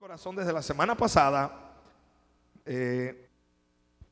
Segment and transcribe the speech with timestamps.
[0.00, 1.74] corazón desde la semana pasada
[2.64, 3.28] eh,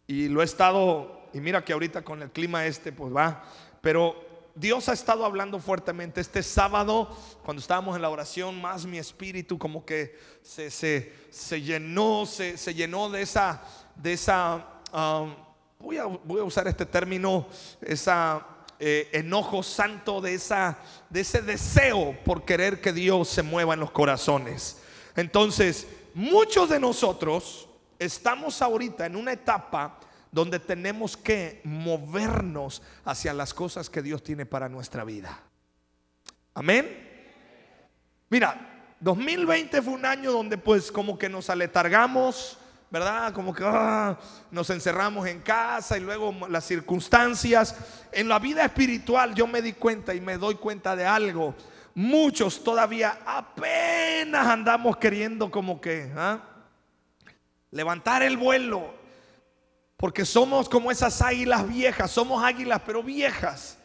[0.06, 3.42] y lo he estado, y mira que ahorita con el clima este, pues va,
[3.80, 4.14] pero
[4.54, 6.20] Dios ha estado hablando fuertemente.
[6.20, 11.62] Este sábado, cuando estábamos en la oración, más mi espíritu como que se, se, se
[11.62, 13.62] llenó, se, se, llenó de esa,
[13.94, 15.34] de esa um,
[15.78, 17.48] voy, a, voy, a, usar este término,
[17.80, 18.46] esa
[18.78, 20.76] eh, enojo santo, de, esa,
[21.08, 24.82] de ese deseo por querer que Dios se mueva en los corazones.
[25.18, 29.98] Entonces, muchos de nosotros estamos ahorita en una etapa
[30.30, 35.40] donde tenemos que movernos hacia las cosas que Dios tiene para nuestra vida.
[36.54, 36.86] Amén.
[38.28, 42.56] Mira, 2020 fue un año donde pues como que nos aletargamos,
[42.88, 43.32] ¿verdad?
[43.32, 44.16] Como que ah,
[44.52, 47.74] nos encerramos en casa y luego las circunstancias.
[48.12, 51.56] En la vida espiritual yo me di cuenta y me doy cuenta de algo.
[52.00, 56.38] Muchos todavía apenas andamos queriendo como que ¿ah?
[57.72, 58.94] levantar el vuelo.
[59.96, 63.77] Porque somos como esas águilas viejas, somos águilas pero viejas,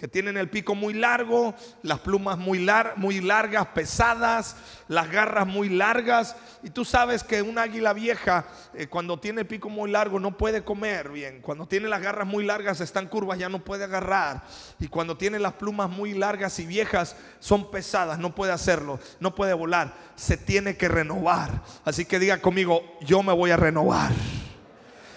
[0.00, 4.56] que tienen el pico muy largo, las plumas muy, lar muy largas, pesadas,
[4.88, 6.36] las garras muy largas.
[6.62, 10.38] Y tú sabes que un águila vieja, eh, cuando tiene el pico muy largo, no
[10.38, 11.42] puede comer bien.
[11.42, 14.42] Cuando tiene las garras muy largas, están curvas, ya no puede agarrar.
[14.78, 19.34] Y cuando tiene las plumas muy largas y viejas, son pesadas, no puede hacerlo, no
[19.34, 19.92] puede volar.
[20.16, 21.62] Se tiene que renovar.
[21.84, 24.12] Así que diga conmigo, yo me voy a renovar.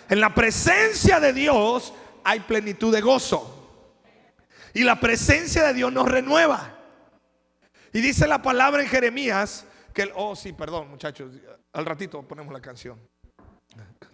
[0.09, 1.93] En la presencia de Dios
[2.25, 3.61] hay plenitud de gozo.
[4.73, 6.79] Y la presencia de Dios nos renueva.
[7.91, 11.31] Y dice la palabra en Jeremías que el, oh sí, perdón muchachos,
[11.71, 12.99] al ratito ponemos la canción.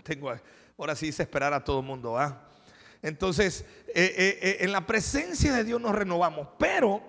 [0.04, 0.34] Tengo,
[0.78, 2.18] ahora sí hice esperar a todo el mundo.
[2.18, 2.46] ¿ah?
[3.02, 6.50] Entonces, eh, eh, eh, en la presencia de Dios nos renovamos.
[6.58, 7.02] Pero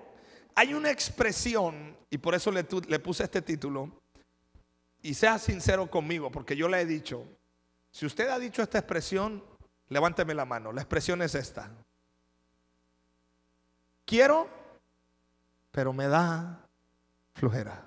[0.54, 3.90] hay una expresión, y por eso le, le puse este título,
[5.02, 7.26] y sea sincero conmigo, porque yo le he dicho,
[7.90, 9.42] si usted ha dicho esta expresión,
[9.88, 10.72] levánteme la mano.
[10.72, 11.70] La expresión es esta.
[14.10, 14.48] Quiero,
[15.70, 16.66] pero me da
[17.32, 17.80] flojera.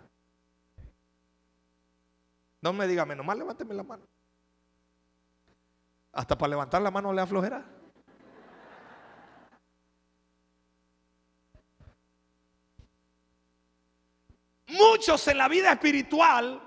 [2.61, 4.07] No me diga, menos mal levánteme la mano.
[6.13, 7.65] Hasta para levantar la mano le da flojera.
[14.67, 16.61] Muchos en la vida espiritual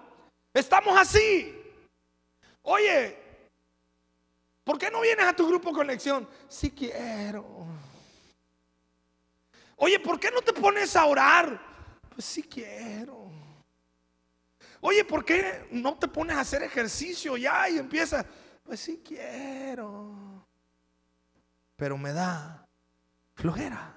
[0.52, 1.58] estamos así.
[2.60, 3.18] Oye,
[4.64, 6.28] ¿por qué no vienes a tu grupo conexión?
[6.46, 7.66] Si quiero.
[9.76, 11.60] Oye, ¿por qué no te pones a orar?
[12.08, 13.30] Pues si quiero.
[14.80, 18.24] Oye, ¿por qué no te pones a hacer ejercicio ya y empiezas?
[18.62, 20.46] Pues si quiero.
[21.76, 22.66] Pero me da
[23.34, 23.94] flojera.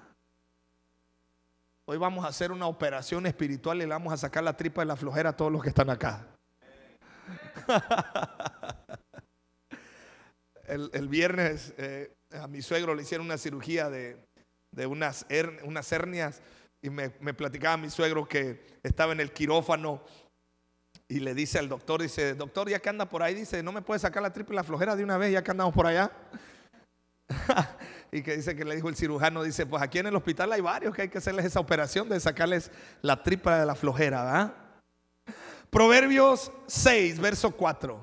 [1.86, 4.86] Hoy vamos a hacer una operación espiritual y le vamos a sacar la tripa de
[4.86, 6.26] la flojera a todos los que están acá.
[10.66, 14.18] el, el, viernes eh, a mi suegro le hicieron una cirugía de,
[14.72, 15.26] de unas,
[15.64, 16.42] unas hernias
[16.82, 20.02] y me, me, platicaba mi suegro que estaba en el quirófano
[21.08, 23.82] y le dice al doctor, dice, doctor, ya que anda por ahí, dice, no me
[23.82, 26.10] puede sacar la triple la flojera de una vez, ya que andamos por allá.
[28.12, 30.60] y que dice que le dijo el cirujano, dice, pues aquí en el hospital hay
[30.60, 32.70] varios que hay que hacerles esa operación de sacarles
[33.02, 34.54] la tripa de la flojera, ¿verdad?
[35.70, 38.00] Proverbios 6, verso 4.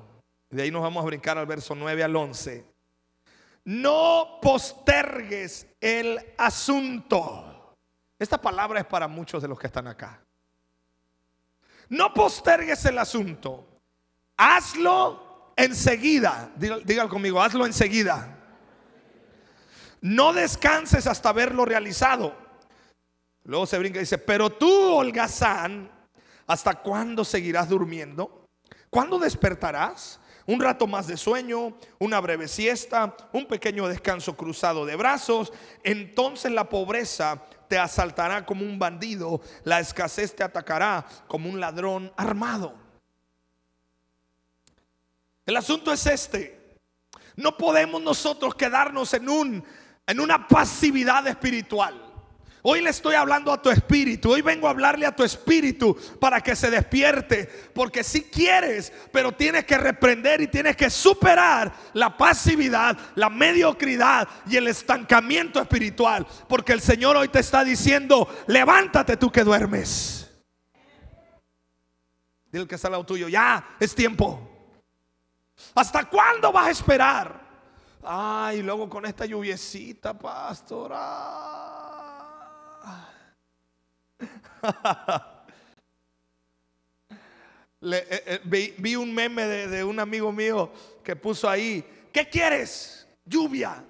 [0.50, 2.64] De ahí nos vamos a brincar al verso 9 al 11.
[3.68, 7.76] No postergues el asunto.
[8.18, 10.24] Esta palabra es para muchos de los que están acá.
[11.90, 13.82] No postergues el asunto.
[14.38, 16.50] Hazlo enseguida.
[16.56, 18.38] Dígalo conmigo, hazlo enseguida.
[20.00, 22.34] No descanses hasta verlo realizado.
[23.44, 25.90] Luego se brinca y dice, pero tú, holgazán,
[26.46, 28.48] ¿hasta cuándo seguirás durmiendo?
[28.88, 30.20] ¿Cuándo despertarás?
[30.48, 35.52] Un rato más de sueño, una breve siesta, un pequeño descanso cruzado de brazos.
[35.84, 42.10] Entonces la pobreza te asaltará como un bandido, la escasez te atacará como un ladrón
[42.16, 42.74] armado.
[45.44, 46.78] El asunto es este.
[47.36, 49.64] No podemos nosotros quedarnos en un
[50.06, 52.07] en una pasividad espiritual.
[52.62, 54.32] Hoy le estoy hablando a tu espíritu.
[54.32, 57.46] Hoy vengo a hablarle a tu espíritu para que se despierte.
[57.72, 64.28] Porque si quieres, pero tienes que reprender y tienes que superar la pasividad, la mediocridad
[64.46, 66.26] y el estancamiento espiritual.
[66.48, 70.28] Porque el Señor hoy te está diciendo, levántate tú que duermes.
[72.50, 74.48] Dile que está al lado tuyo, ya es tiempo.
[75.74, 77.48] ¿Hasta cuándo vas a esperar?
[78.02, 81.87] Ay, luego con esta lluviecita, pastora.
[87.80, 90.72] Eh, eh, vi, un meme de, un amigo mío
[91.04, 93.06] que puso ahí, ¿qué quieres?
[93.24, 93.84] Lluvia.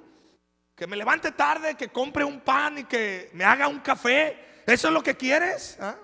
[0.74, 4.62] Que me levante tarde, que compre un pan y que me haga un café.
[4.66, 5.78] ¿Eso es lo que quieres?
[5.80, 5.96] ¿Ah?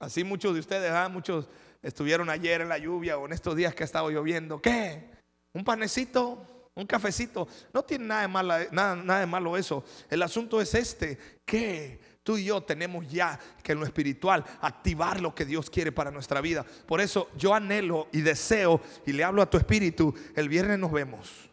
[0.00, 1.08] Así muchos de ustedes, ¿ah?
[1.08, 1.48] muchos
[1.80, 4.60] estuvieron ayer en la lluvia o en estos días que ha estado lloviendo.
[4.60, 5.10] ¿Qué?
[5.52, 6.44] ¿Un panecito?
[6.74, 7.48] ¿Un cafecito?
[7.72, 9.84] No tiene nada de, malo, nada, de malo eso.
[10.10, 15.20] El asunto es este, que tú y yo tenemos ya que en lo espiritual activar
[15.20, 16.66] lo que Dios quiere para nuestra vida.
[16.86, 20.90] Por eso yo anhelo y deseo y le hablo a tu espíritu, el viernes nos
[20.90, 21.48] vemos.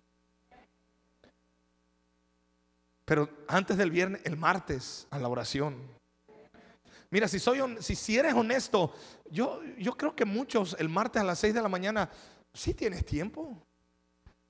[3.05, 5.75] Pero antes del viernes, el martes, a la oración.
[7.11, 8.95] Mira, si, soy, si, si eres honesto,
[9.29, 12.09] yo, yo creo que muchos el martes a las 6 de la mañana,
[12.51, 13.61] sí tienes tiempo.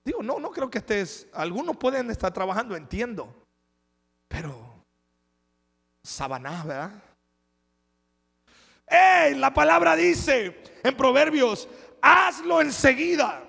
[0.05, 3.35] Digo, no, no creo que estés, algunos pueden estar trabajando, entiendo.
[4.29, 4.72] Pero,
[6.03, 6.91] sabanás, ¿verdad?
[8.87, 9.35] ¡Ey!
[9.35, 11.67] La palabra dice en Proverbios,
[12.01, 13.43] hazlo enseguida.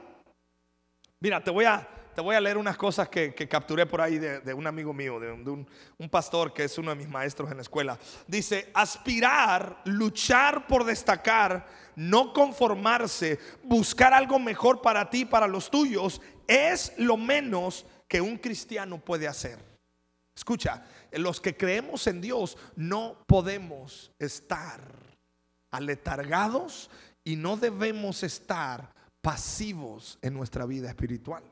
[1.21, 4.19] Mira, te voy a, te voy a leer unas cosas que, que capturé por ahí
[4.19, 5.69] de, de un amigo mío, de, un, de un-
[5.99, 7.99] un pastor que es uno de mis maestros en la escuela.
[8.27, 11.67] Dice, aspirar, luchar por destacar,
[11.97, 18.37] no conformarse, buscar algo mejor para ti, para los tuyos, es lo menos que un
[18.39, 19.59] cristiano puede hacer.
[20.37, 20.85] Escucha,
[21.17, 24.81] los que creemos en Dios no podemos estar
[25.71, 26.91] aletargados
[27.25, 31.43] y no debemos estar pasivos en nuestra vida espiritual.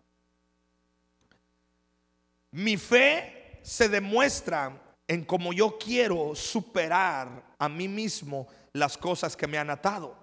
[2.50, 4.78] Mi fe se demuestra
[5.08, 10.16] en cómo yo quiero superar a mí mismo las cosas que me han atado.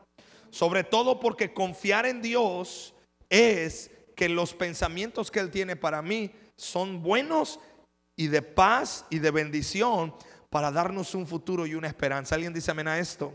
[0.51, 2.94] Sobre todo porque confiar en Dios
[3.30, 7.59] es que los pensamientos que Él tiene para mí son buenos
[8.19, 10.13] y de paz y de bendición
[10.50, 12.36] para darnos un futuro y una esperanza.
[12.36, 13.31] ¿Alguien dice amén a esto?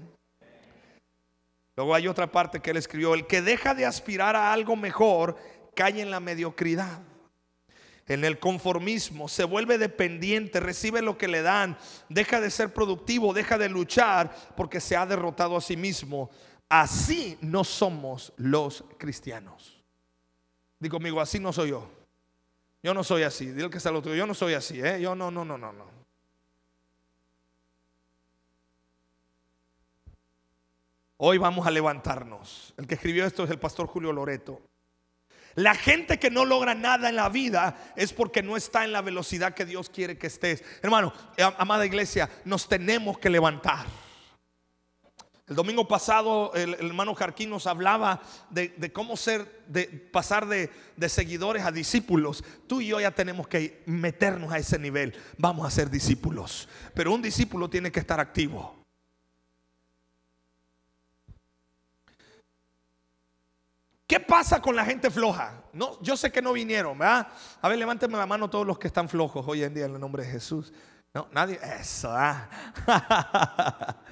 [1.75, 5.39] Luego hay otra parte que él escribió, el que deja de aspirar a algo mejor
[5.75, 7.01] cae en la mediocridad,
[8.07, 11.79] en el conformismo, se vuelve dependiente, recibe lo que le dan,
[12.11, 16.29] deja de ser productivo, deja de luchar porque se ha derrotado a sí mismo.
[16.69, 19.83] Así no somos los cristianos.
[20.79, 21.89] Digo conmigo, así no soy yo.
[22.85, 23.47] Yo no soy así.
[23.47, 24.15] Dile que está al otro.
[24.15, 24.79] Yo no soy así.
[24.79, 25.01] ¿eh?
[25.01, 25.87] Yo no, no, no, no, no.
[31.17, 32.75] Hoy vamos a levantarnos.
[32.77, 34.61] El que escribió esto es el pastor Julio Loreto.
[35.55, 39.01] La gente que no logra nada en la vida es porque no está en la
[39.01, 40.63] velocidad que Dios quiere que estés.
[40.83, 41.15] Hermano,
[41.57, 43.87] amada iglesia, nos tenemos que levantar.
[45.47, 51.09] El domingo pasado el, hermano Jarquín nos hablaba de, cómo ser, de pasar de, de
[51.11, 52.43] seguidores a discípulos.
[52.67, 55.15] Tú y yo ya tenemos que meternos a ese nivel.
[55.37, 56.67] Vamos a ser discípulos.
[56.95, 58.85] Pero un discípulo tiene que estar activo.
[64.07, 65.63] ¿Qué pasa con la gente floja?
[65.75, 67.29] No, yo sé que no vinieron, ¿verdad?
[67.61, 70.01] A ver, levánteme la mano todos los que están flojos hoy en día en el
[70.01, 70.73] nombre de Jesús.
[71.13, 71.59] No, nadie.
[71.81, 72.49] Eso, ¿ah?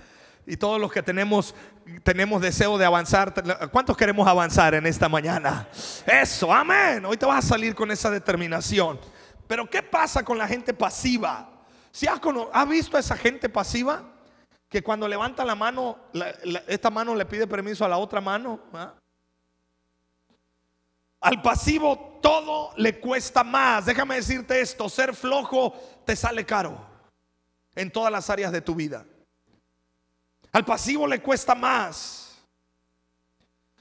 [0.46, 1.54] y todos los que tenemos
[2.02, 3.32] tenemos deseo de avanzar.
[3.70, 5.68] ¿Cuántos queremos avanzar en esta mañana?
[6.06, 7.04] Eso, amén.
[7.04, 8.98] Hoy te vas a salir con esa determinación.
[9.46, 11.48] Pero ¿qué pasa con la gente pasiva?
[11.90, 12.20] ¿Si has,
[12.68, 14.02] visto a esa gente pasiva?
[14.68, 15.98] Que cuando levanta la mano,
[16.66, 18.60] esta mano le pide permiso a la otra mano.
[18.72, 18.94] ¿ah?
[21.20, 23.84] Al pasivo todo le cuesta más.
[23.86, 25.74] Déjame decirte esto, ser flojo
[26.06, 26.80] te sale caro
[27.74, 29.04] en todas las áreas de tu vida.
[30.52, 32.20] Al pasivo le cuesta más.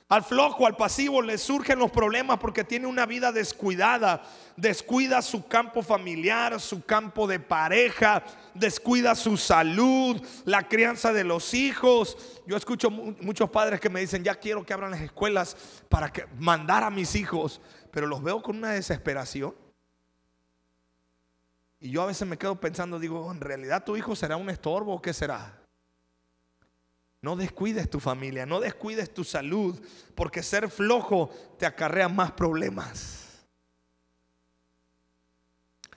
[0.08, 4.22] Al flojo, al pasivo le surgen los problemas porque tiene una vida descuidada.
[4.58, 8.22] Descuida su campo familiar, su campo de pareja,
[8.54, 12.18] descuida su salud, la crianza de los hijos.
[12.46, 15.56] Yo escucho mu- muchos padres que me dicen, ya quiero que abran las escuelas
[15.88, 19.56] para que mandar a mis hijos, pero los veo con una desesperación.
[21.80, 24.94] Y yo a veces me quedo pensando, digo, ¿en realidad tu hijo será un estorbo
[24.96, 25.61] o qué será?
[27.22, 29.80] No descuides tu familia, no descuides tu salud,
[30.16, 33.22] porque ser flojo te acarrea más problemas.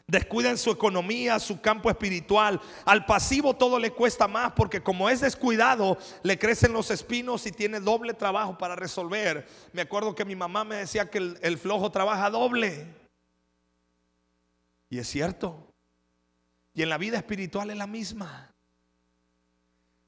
[0.07, 2.61] Descuiden su economía, su campo espiritual.
[2.85, 7.53] Al pasivo todo le cuesta más porque como es descuidado, le crecen los espinos y
[7.53, 9.49] tiene doble trabajo para resolver.
[9.73, 12.87] Me acuerdo que mi mamá me decía que el, el flojo trabaja doble.
[14.91, 15.73] Y es cierto.
[16.75, 18.54] Y en la vida espiritual es la misma.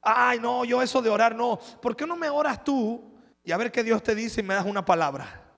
[0.09, 1.59] Ay, no, yo eso de orar no.
[1.83, 4.55] ¿Por qué no me oras tú y a ver qué Dios te dice y me
[4.55, 5.57] das una palabra?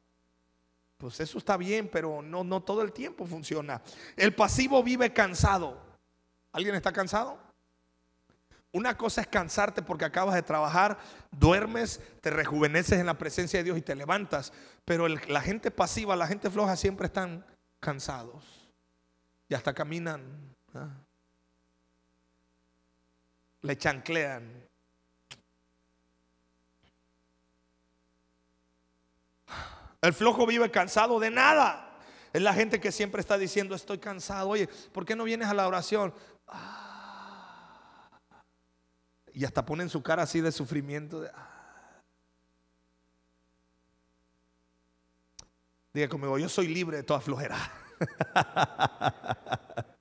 [0.96, 3.82] Pues eso está bien, pero no, no todo el tiempo funciona.
[4.16, 5.78] El pasivo vive cansado.
[6.50, 7.38] ¿Alguien está cansado?
[8.72, 10.96] Una cosa es cansarte porque acabas de trabajar,
[11.30, 14.54] duermes, te rejuveneces en la presencia de Dios y te levantas.
[14.86, 17.44] Pero la gente pasiva, la gente floja siempre están
[17.80, 18.72] cansados.
[19.46, 20.22] Y hasta caminan.
[23.62, 24.68] Le chanclean.
[30.00, 31.98] El flojo vive cansado de nada.
[32.32, 34.50] Es la gente que siempre está diciendo, estoy cansado.
[34.50, 36.14] Oye, ¿por qué no vienes a la oración?
[39.32, 41.24] Y hasta ponen su cara así de sufrimiento.
[41.34, 42.02] Ah.
[45.92, 47.56] Diga conmigo, yo soy libre de toda flojera.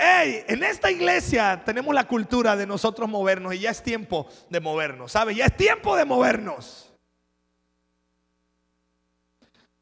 [0.00, 4.60] Hey, en esta iglesia tenemos la cultura de nosotros movernos y ya es tiempo de
[4.60, 5.12] movernos.
[5.12, 6.94] Ya es tiempo de movernos.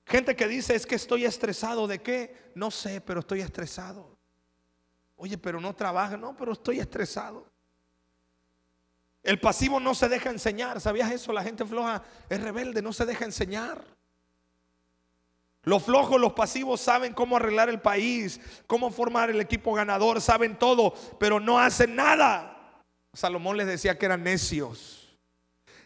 [0.07, 2.51] Gente que dice, es que estoy estresado, ¿de qué?
[2.55, 4.17] No sé, pero estoy estresado.
[5.17, 7.45] Oye, pero no trabaja, no, pero estoy estresado.
[9.23, 11.31] El pasivo no se deja enseñar, ¿sabías eso?
[11.31, 13.96] La gente floja es rebelde, no se deja enseñar.
[15.67, 20.57] Los flojos, los pasivos saben cómo arreglar el país, cómo formar el equipo ganador, saben
[20.57, 22.85] todo, pero no hacen nada.
[23.13, 25.19] Salomón les decía que eran necios.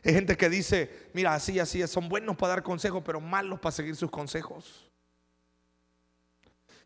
[0.05, 3.73] Hay gente que dice, mira, así, así, son buenos para dar consejos, pero malos para
[3.73, 4.91] seguir sus consejos.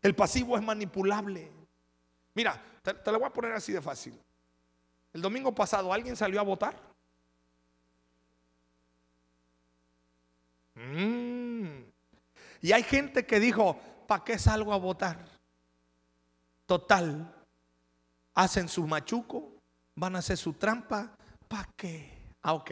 [0.01, 1.51] El pasivo es manipulable.
[2.33, 4.17] Mira, te, lo voy a poner así de fácil.
[5.11, 6.81] El domingo pasado, ¿alguien salió a votar?
[10.75, 11.24] Mmm
[12.61, 15.25] y hay gente que dijo, ¿para qué salgo a votar?
[16.65, 17.33] Total,
[18.33, 19.53] hacen su machuco,
[19.95, 22.11] van a hacer su trampa, ¿para qué?
[22.41, 22.71] Ah, ok.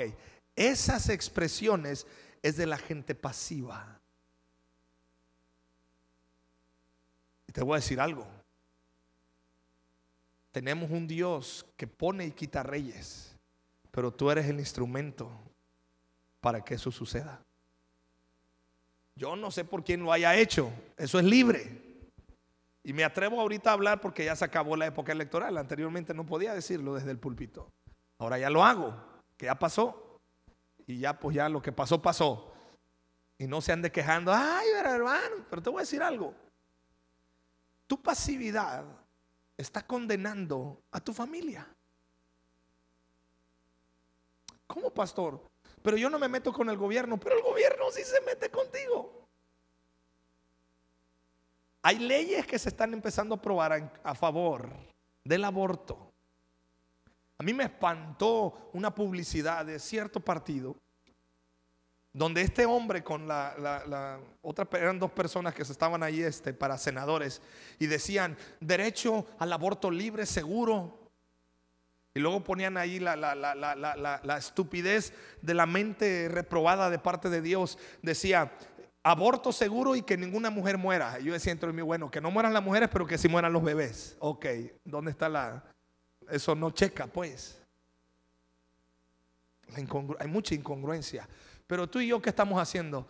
[0.56, 2.06] Esas expresiones
[2.42, 4.00] es de la gente pasiva.
[7.48, 8.28] Y te voy a decir algo.
[10.52, 13.36] Tenemos un Dios que pone y quita reyes,
[13.90, 15.32] pero tú eres el instrumento
[16.40, 17.42] para que eso suceda.
[19.16, 20.72] Yo no sé por quién lo haya hecho.
[20.98, 21.84] Eso es libre.
[22.84, 25.58] Y me atrevo ahorita a hablar porque ya se acabó la época electoral.
[25.58, 27.70] Anteriormente no podía decirlo desde el púlpito.
[28.18, 28.96] Ahora ya lo hago,
[29.38, 30.20] que ya pasó.
[30.86, 32.54] Y ya pues ya lo que pasó pasó.
[33.38, 36.34] Y no se ande quejando, ay, hermano, pero te voy a decir algo.
[37.88, 38.86] Tu pasividad
[39.58, 41.68] está condenando a tu familia.
[44.68, 45.53] ¿Cómo, pastor?
[45.84, 49.28] Pero yo no me meto con el gobierno, pero el gobierno sí se mete contigo.
[51.82, 54.70] Hay leyes que se están empezando a aprobar a, favor
[55.26, 56.14] del aborto.
[57.38, 60.78] A mí me espantó una publicidad de cierto partido
[62.14, 66.54] donde este hombre con la, la, otra eran dos personas que se estaban ahí este,
[66.54, 67.42] para senadores
[67.80, 71.03] y decían derecho al aborto libre, seguro,
[72.16, 77.80] y luego ponían ahí la, estupidez de la mente reprobada de parte de Dios.
[78.04, 78.52] Decía,
[79.02, 81.18] aborto seguro y que ninguna mujer muera.
[81.20, 83.64] Yo decía entre mí, bueno, que no mueran las mujeres, pero que sí mueran los
[83.64, 84.16] bebés.
[84.20, 84.46] Ok,
[84.86, 85.64] ¿dónde está la...?
[86.30, 87.60] Eso no checa, pues.
[89.76, 91.28] hay mucha incongruencia.
[91.66, 93.08] Pero tú y yo, ¿qué estamos haciendo?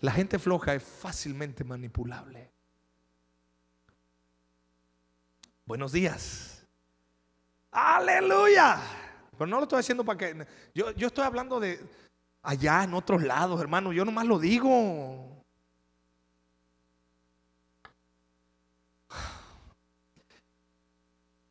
[0.00, 2.53] La gente floja es fácilmente manipulable.
[5.66, 6.62] Buenos días.
[7.70, 8.78] Aleluya.
[9.32, 10.46] Pero no lo estoy haciendo para que...
[10.74, 11.80] Yo, yo estoy hablando de
[12.42, 13.92] allá en otros lados, hermano.
[13.92, 15.42] Yo nomás lo digo.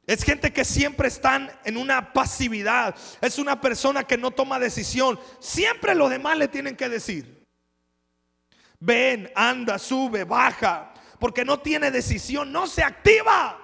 [0.06, 2.96] Es gente que siempre están en una pasividad.
[3.20, 5.20] Es una persona que no toma decisión.
[5.40, 7.44] Siempre los demás le tienen que decir.
[8.80, 10.94] Ven, anda, sube, baja.
[11.18, 13.63] Porque no tiene decisión, no se activa.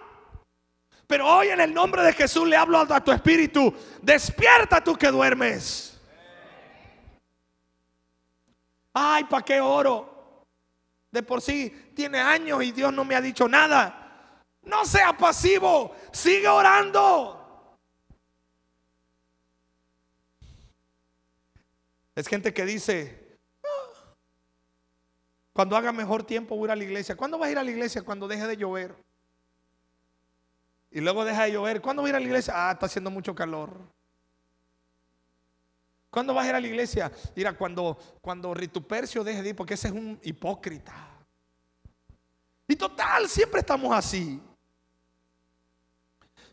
[1.10, 3.74] Pero hoy en el nombre de Jesús le hablo a tu espíritu.
[4.00, 6.00] Despierta tú que duermes.
[8.94, 10.46] Ay, ¿para qué oro?
[11.10, 14.44] De por sí tiene años y Dios no me ha dicho nada.
[14.62, 17.76] No sea pasivo, sigue orando.
[22.14, 24.14] Es gente que dice, ah,
[25.54, 27.16] cuando haga mejor tiempo voy a a la iglesia.
[27.18, 28.04] ¿Cuándo vas a ir a la iglesia?
[28.04, 29.09] Cuando deje de llover.
[30.92, 31.82] Y luego deja de llover.
[31.82, 32.54] ¿Cuándo vas a ir a la iglesia?
[32.56, 33.70] Ah, está haciendo mucho calor.
[36.10, 37.12] ¿Cuándo vas a ir a la iglesia?
[37.36, 40.94] Mira, cuando, cuando Ritupercio deje de ir, porque ese es un hipócrita.
[42.68, 44.42] Y total, siempre estamos así.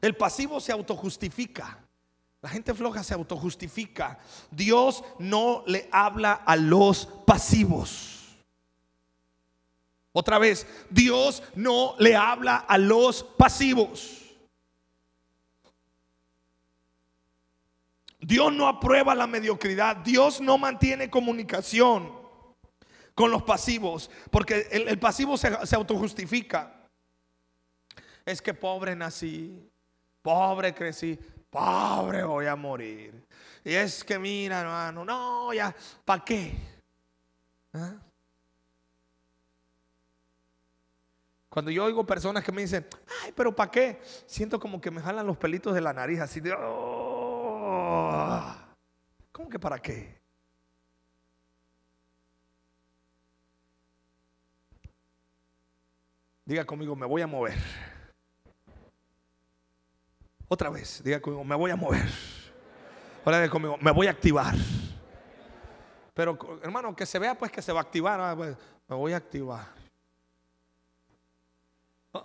[0.00, 1.78] El pasivo se autojustifica.
[2.42, 4.18] La gente floja se autojustifica.
[4.50, 8.36] Dios no le habla a los pasivos.
[10.12, 14.25] Otra vez, Dios no le habla a los pasivos.
[18.26, 19.98] Dios no aprueba la mediocridad.
[19.98, 22.10] Dios no mantiene comunicación
[23.14, 24.10] con los pasivos.
[24.32, 26.74] Porque el, pasivo se, se autojustifica.
[28.24, 29.70] Es que pobre nací,
[30.22, 31.16] pobre crecí,
[31.48, 33.14] pobre voy a morir.
[33.64, 35.72] Y es que mira, hermano, no, ya,
[36.04, 36.52] ¿para qué?
[37.74, 37.94] ¿Ah?
[41.48, 42.88] Cuando yo oigo personas que me dicen,
[43.22, 44.00] ay, pero ¿para qué?
[44.26, 47.05] Siento como que me jalan los pelitos de la nariz, así de, oh".
[49.32, 50.20] ¿Cómo que para qué?
[56.44, 57.58] Diga conmigo, me voy a mover.
[60.48, 62.08] Otra vez, diga conmigo, me voy a mover.
[63.24, 64.54] Ahora diga conmigo, me voy a activar.
[66.14, 68.20] Pero hermano, que se vea pues que se va a activar.
[68.20, 68.56] Ah, pues,
[68.88, 69.66] me voy a activar.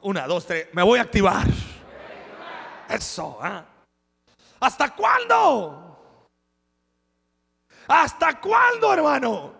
[0.04, 1.48] Una, dos, tres, me voy a activar.
[2.88, 3.66] Eso, ¿ah?
[4.62, 6.30] ¿Hasta cuándo?
[7.88, 9.54] ¿Hasta cuándo, hermano?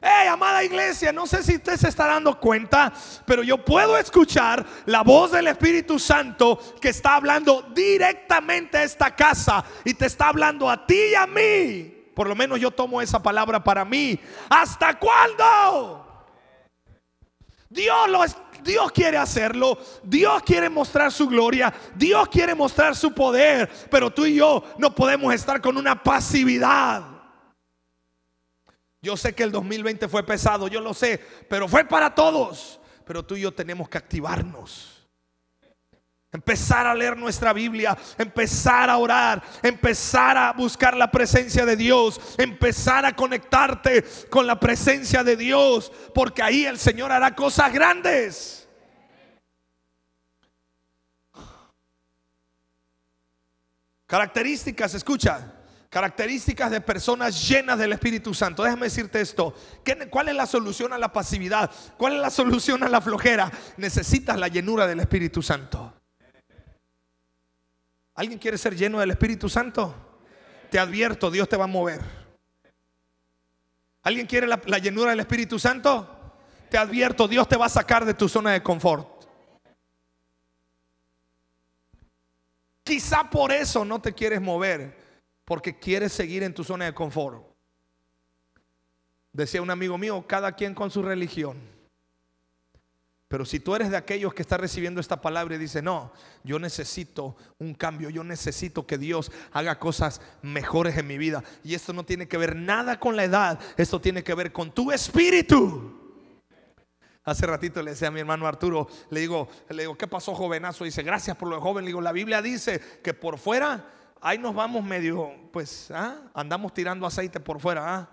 [0.00, 2.92] Hey, amada iglesia, no sé si usted se está dando cuenta,
[3.24, 9.16] pero yo puedo escuchar la voz del Espíritu Santo que está hablando directamente a esta
[9.16, 12.10] casa y te está hablando a ti y a mí.
[12.14, 14.20] Por lo menos yo tomo esa palabra para mí.
[14.48, 16.05] ¿Hasta cuándo?
[17.68, 18.20] Dios, lo,
[18.62, 24.26] Dios quiere hacerlo, Dios quiere mostrar su gloria, Dios quiere mostrar su poder, pero tú
[24.26, 27.02] y yo no podemos estar con una pasividad.
[29.02, 32.80] Yo sé que el 2020 fue pesado, yo lo sé, pero fue para todos.
[33.04, 34.95] Pero tú y yo tenemos que activarnos.
[36.36, 42.20] Empezar a leer nuestra Biblia, empezar a orar, empezar a buscar la presencia de Dios,
[42.36, 48.68] empezar a conectarte con la presencia de Dios, porque ahí el Señor hará cosas grandes.
[54.06, 55.54] Características, escucha,
[55.88, 58.62] Características de personas llenas del Espíritu Santo.
[58.62, 59.54] Déjame decirte esto.
[60.10, 61.70] ¿Cuál es la solución a la pasividad?
[61.96, 63.50] ¿Cuál es la solución a la flojera?
[63.78, 65.95] Necesitas la llenura del Espíritu Santo.
[68.16, 69.94] ¿Alguien quiere ser lleno del Espíritu Santo?
[70.70, 72.00] Te advierto, Dios te va a mover.
[74.02, 76.34] ¿Alguien quiere la, llenura del Espíritu Santo?
[76.70, 79.24] Te advierto, Dios te va a sacar de tu zona de confort.
[82.82, 84.96] Quizá por eso no te quieres mover
[85.44, 87.44] porque quieres seguir en tu zona de confort.
[89.30, 91.75] Decía un amigo mío, cada quien con su religión.
[93.28, 96.12] Pero si tú eres de aquellos que está recibiendo esta palabra y dice, no,
[96.44, 101.42] yo necesito un cambio, yo necesito que Dios haga cosas mejores en mi vida.
[101.64, 104.70] Y esto no tiene que ver nada con la edad, esto tiene que ver con
[104.70, 105.92] tu espíritu.
[107.24, 110.84] Hace ratito le decía a mi hermano Arturo, le digo, le digo, ¿qué pasó jovenazo?
[110.84, 111.84] Dice, gracias por lo joven.
[111.84, 113.84] Le digo, la Biblia dice que por fuera
[114.20, 116.16] ahí nos vamos medio, pues, ¿ah?
[116.34, 117.96] andamos tirando aceite por fuera.
[117.96, 118.08] ¿ah?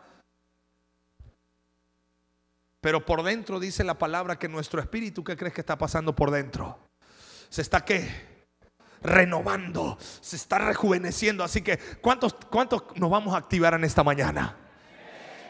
[2.84, 6.32] Pero por dentro dice la palabra que nuestro espíritu, ¿qué crees que está pasando por
[6.32, 6.78] dentro?
[7.48, 8.12] Se está qué?
[9.02, 11.46] Renovando, se está rejuveneciendo.
[11.46, 14.58] Así que, ¿cuántos, ¿cuántos nos vamos a activar en esta mañana?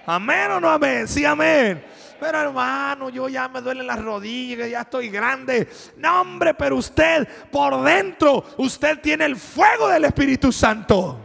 [0.06, 1.08] Amén o no amén.
[1.08, 1.84] Sí, amén.
[2.20, 5.68] Pero hermano, yo ya me duelen las rodillas, ya estoy grande.
[5.98, 11.20] No, hombre, pero usted por dentro, usted tiene el fuego del Espíritu Santo.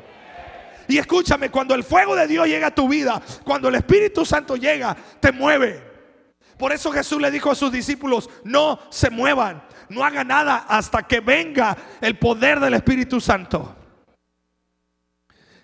[0.89, 4.57] Y escúchame, cuando el fuego de Dios llega a tu vida, cuando el Espíritu Santo
[4.57, 5.88] llega, te mueve.
[6.59, 11.05] Por eso Jesús le dijo a sus discípulos, no se muevan, no hagan nada hasta
[11.05, 13.77] que venga el poder del Espíritu Santo.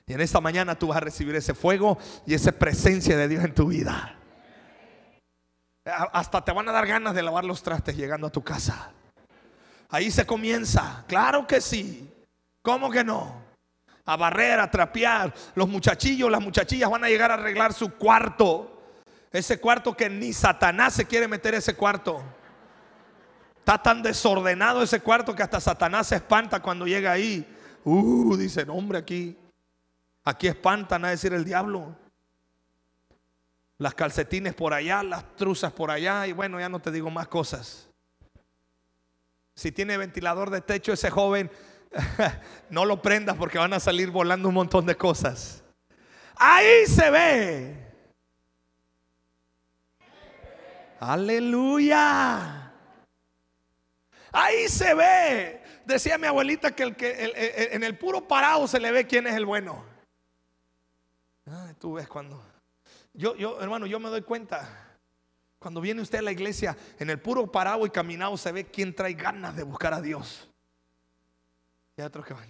[0.07, 3.45] Y en esta mañana tú vas a recibir ese fuego y esa presencia de Dios
[3.45, 4.17] en tu vida.
[5.85, 8.91] Hasta te van a dar ganas de lavar los trastes llegando a tu casa.
[9.91, 11.05] Ahí se comienza.
[11.07, 12.11] Claro que sí.
[12.63, 13.43] ¿Cómo que no?
[14.07, 15.33] A barrer, a trapear.
[15.55, 18.74] Los muchachillos, las muchachillas van a llegar a arreglar su cuarto.
[19.35, 22.23] Ese cuarto que ni Satanás se quiere meter ese cuarto.
[23.59, 27.47] Está tan desordenado ese cuarto que hasta Satanás se espanta cuando llega ahí.
[27.85, 29.37] Uh, dice, hombre, aquí.
[30.25, 31.95] Aquí espantan a decir el diablo
[33.79, 37.29] las calcetines por allá, las truzas por allá y bueno, ya no te digo más
[37.29, 37.89] cosas.
[39.55, 41.51] Si tiene ventilador de techo ese joven,
[42.71, 45.63] no lo prendas porque van a salir volando un montón de cosas.
[46.37, 47.84] Ahí se ve.
[51.05, 52.73] Aleluya.
[54.33, 55.63] Ahí se ve.
[55.85, 59.35] Decía mi abuelita que, el, que en el puro parado se le ve quién es
[59.35, 59.85] el bueno.
[61.79, 62.43] tú ves cuando
[63.13, 64.99] yo, yo, hermano, yo me doy cuenta
[65.59, 68.95] Cuando viene usted a la iglesia, en el puro parado y caminado se ve quién
[68.95, 70.51] trae ganas de buscar a Dios.
[71.97, 72.49] Y hay otros que van.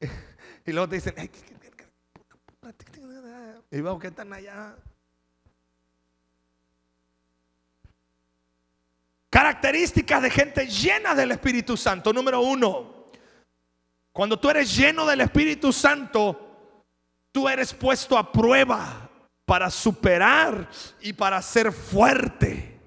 [0.64, 1.14] Y luego te dicen,
[3.72, 4.76] y veo que están allá.
[9.30, 12.12] Características de gente llena del Espíritu Santo.
[12.12, 13.06] Número uno,
[14.12, 16.84] cuando tú eres lleno del Espíritu Santo,
[17.32, 19.08] tú eres puesto a prueba
[19.46, 20.68] para superar
[21.00, 22.78] y para ser fuerte.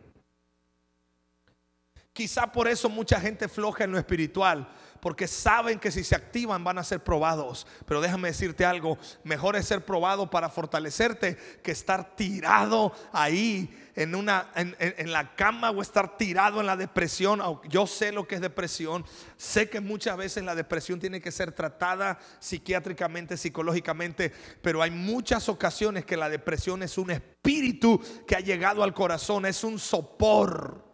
[2.14, 4.72] Quizá por eso mucha gente floja en lo espiritual,
[5.06, 7.68] porque saben que si se activan van a ser probados.
[7.86, 14.16] Pero déjame decirte algo, mejor es ser probado para fortalecerte que estar tirado ahí en,
[14.16, 17.40] una, en, la cama o estar tirado en la depresión.
[17.70, 19.06] Yo sé lo que es depresión,
[19.38, 25.50] sé que muchas veces la depresión tiene que ser tratada psiquiátricamente, psicológicamente, pero hay muchas
[25.50, 30.85] ocasiones que la depresión es un espíritu que ha llegado al corazón, es un sopor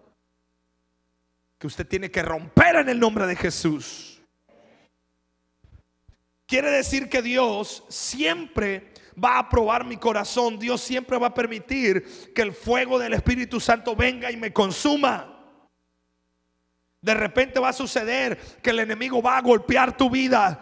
[1.61, 4.19] que usted tiene que romper en el nombre de Jesús.
[6.47, 10.57] Quiere decir que Dios siempre va a probar mi corazón.
[10.57, 15.55] Dios siempre va a permitir que el fuego del Espíritu Santo venga y me consuma.
[16.99, 20.59] De repente va a suceder que el enemigo va a golpear tu vida,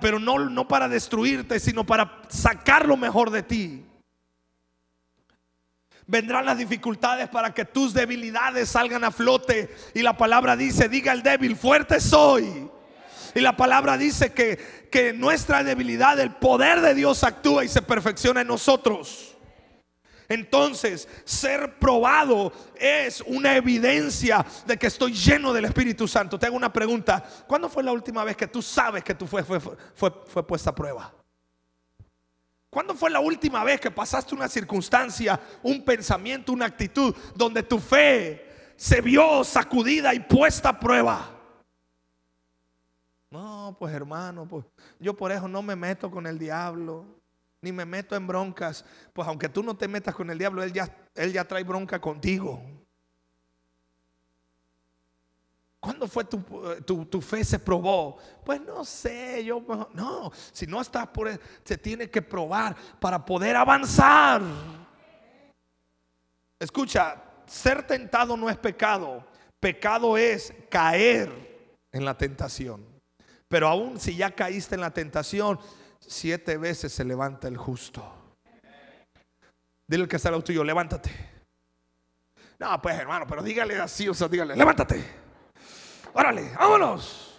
[0.00, 3.84] pero no, no para destruirte, sino para sacar lo mejor de ti.
[6.06, 9.74] Vendrán las dificultades para que tus debilidades salgan a flote.
[9.94, 12.68] Y la palabra dice, diga el débil, fuerte soy.
[13.34, 17.82] Y la palabra dice que, que nuestra debilidad, el poder de Dios actúa y se
[17.82, 19.36] perfecciona en nosotros.
[20.28, 26.38] Entonces, ser probado es una evidencia de que estoy lleno del Espíritu Santo.
[26.38, 27.22] Te hago una pregunta.
[27.46, 30.70] ¿Cuándo fue la última vez que tú sabes que tú fue, fue, fue, fue puesta
[30.70, 31.21] a prueba?
[32.72, 37.78] ¿Cuándo fue la última vez que pasaste una circunstancia, un pensamiento, una actitud donde tu
[37.78, 41.38] fe se vio sacudida y puesta a prueba?
[43.30, 44.64] No, pues hermano, pues
[44.98, 47.04] yo por eso no me meto con el diablo,
[47.60, 48.86] ni me meto en broncas.
[49.12, 52.00] Pues aunque tú no te metas con el diablo, él ya, él ya trae bronca
[52.00, 52.62] contigo.
[55.82, 56.38] ¿Cuándo fue tu,
[57.06, 58.16] tu, fe se probó?
[58.44, 59.60] Pues no sé, yo
[59.92, 61.28] no, si no estás por
[61.64, 64.42] se tiene que probar para poder avanzar.
[66.56, 69.26] Escucha, ser tentado no es pecado,
[69.58, 72.86] pecado es caer en la tentación.
[73.48, 75.58] Pero aún si ya caíste en la tentación,
[75.98, 78.08] siete veces se levanta el justo.
[79.88, 81.10] Dile que está al tuyo, levántate.
[82.60, 85.21] No, pues hermano, pero dígale así, o sea, dígale, levántate.
[86.14, 87.32] Órale, vámonos.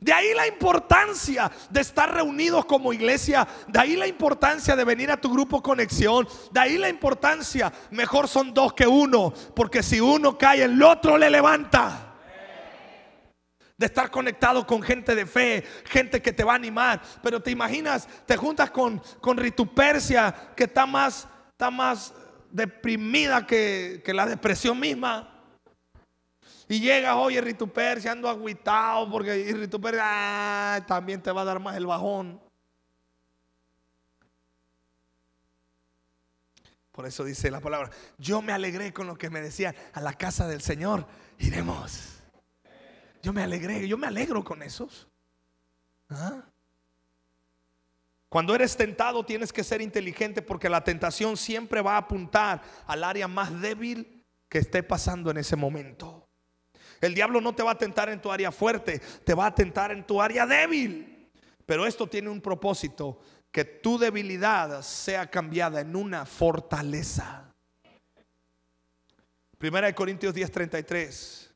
[0.00, 3.46] De ahí la importancia de estar reunidos como iglesia.
[3.66, 6.28] De ahí la importancia de venir a tu grupo conexión.
[6.52, 7.72] De ahí la importancia.
[7.90, 9.32] Mejor son dos que uno.
[9.54, 12.14] Porque si uno cae, el otro le levanta.
[13.76, 17.02] De estar conectado con gente de fe, gente que te va a animar.
[17.22, 22.14] Pero te imaginas, te juntas con, con que está más, está más
[22.50, 25.35] deprimida que la depresión misma.
[26.68, 31.76] Y llega hoy Rituper ando agüitado porque Rituper ah, también te va a dar más
[31.76, 32.40] el bajón.
[36.90, 40.14] Por eso dice la palabra, yo me alegré con lo que me decían, a la
[40.14, 41.06] casa del Señor
[41.38, 42.22] iremos.
[43.22, 45.06] Yo me alegré, yo me alegro con esos.
[46.08, 46.42] ¿Ah?
[48.28, 53.04] Cuando eres tentado tienes que ser inteligente porque la tentación siempre va a apuntar al
[53.04, 56.25] área más débil que esté pasando en ese momento.
[57.06, 59.92] El diablo no te va a tentar en tu área fuerte, te va a tentar
[59.92, 61.30] en tu área débil.
[61.64, 67.54] Pero esto tiene un propósito, que tu debilidad sea cambiada en una fortaleza.
[69.58, 71.46] Primera de Corintios 10:33.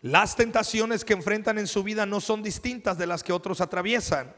[0.00, 4.32] Las tentaciones que enfrentan en su vida no son distintas de las que otros atraviesan.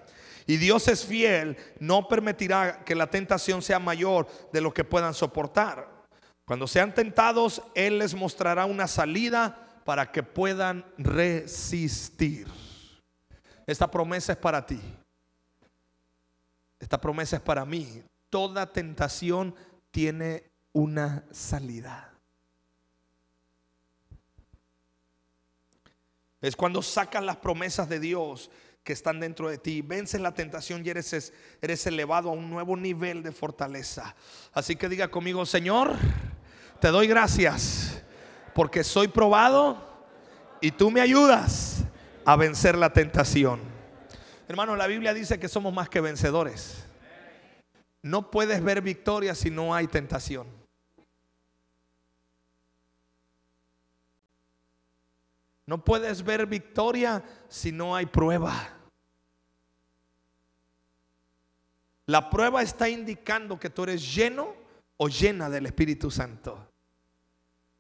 [0.47, 5.15] Y Dios es fiel, no permitirá que la tentación sea mayor de lo que puedan
[5.15, 5.89] soportar.
[6.45, 12.49] Cuando sean tentados, Él les mostrará una salida para que puedan resistir.
[13.67, 14.81] Esta promesa es para ti.
[16.81, 18.03] Esta promesa es para mí.
[18.31, 19.55] Toda tentación
[19.91, 22.13] tiene una salida.
[26.41, 28.51] Es cuando sacan las promesas de Dios
[28.85, 29.83] que están dentro de ti.
[29.83, 34.15] Vences la tentación y eres, elevado a un nuevo nivel de fortaleza.
[34.53, 35.95] Así que diga conmigo, Señor,
[36.81, 38.03] te doy gracias
[38.55, 39.79] porque soy probado
[40.61, 41.85] y tú me ayudas
[42.25, 43.61] a vencer la tentación.
[44.49, 46.85] Hermano, la Biblia dice que somos más que vencedores.
[48.03, 50.60] No puedes ver victoria si no hay tentación.
[55.71, 58.77] No puedes ver victoria si no hay prueba.
[62.07, 64.53] La prueba está indicando que tú eres lleno
[64.97, 66.59] o llena del Espíritu Santo.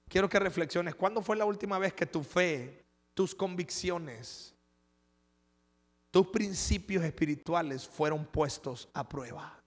[0.08, 4.54] Quiero que reflexiones, ¿cuándo fue la última vez que tu fe, tus convicciones,
[6.12, 9.60] tus principios espirituales fueron puestos a prueba?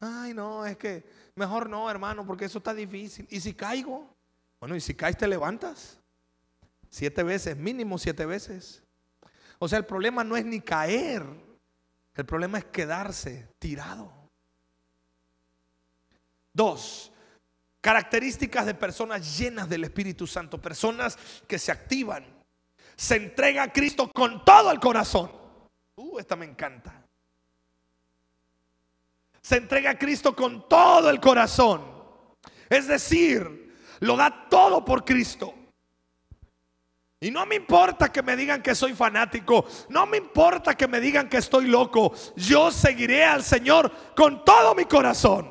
[0.00, 1.02] Ay, no, es que
[1.34, 3.26] mejor no, hermano, porque eso está difícil.
[3.30, 4.14] ¿Y si caigo?
[4.60, 5.98] Bueno, y si caes te levantas.
[6.90, 8.82] Siete veces, mínimo siete veces.
[9.58, 11.24] O sea, el problema no es ni caer,
[12.14, 14.12] el problema es quedarse tirado.
[16.52, 17.12] Dos,
[17.86, 22.26] Características de personas llenas del Espíritu Santo, personas que se activan,
[22.96, 25.30] se entrega a Cristo con todo el corazón.
[25.94, 27.06] Uh, esta me encanta.
[29.40, 31.84] Se entrega a Cristo con todo el corazón.
[32.68, 35.54] Es decir, lo da todo por Cristo.
[37.18, 41.00] Y no me importa que me digan que soy fanático, no me importa que me
[41.00, 45.50] digan que estoy loco, yo seguiré al Señor con todo mi corazón.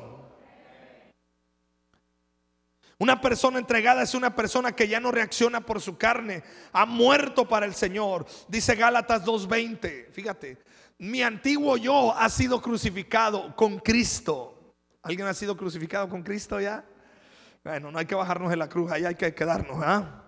[2.98, 7.46] Una persona entregada es una persona que ya no reacciona por su carne, ha muerto
[7.46, 8.26] para el Señor.
[8.48, 10.62] Dice Gálatas 2:20, fíjate,
[10.98, 14.74] mi antiguo yo ha sido crucificado con Cristo.
[15.02, 16.84] ¿Alguien ha sido crucificado con Cristo ya?
[17.64, 19.82] Bueno, no hay que bajarnos de la cruz, ahí hay que quedarnos.
[19.84, 20.25] ¿ah?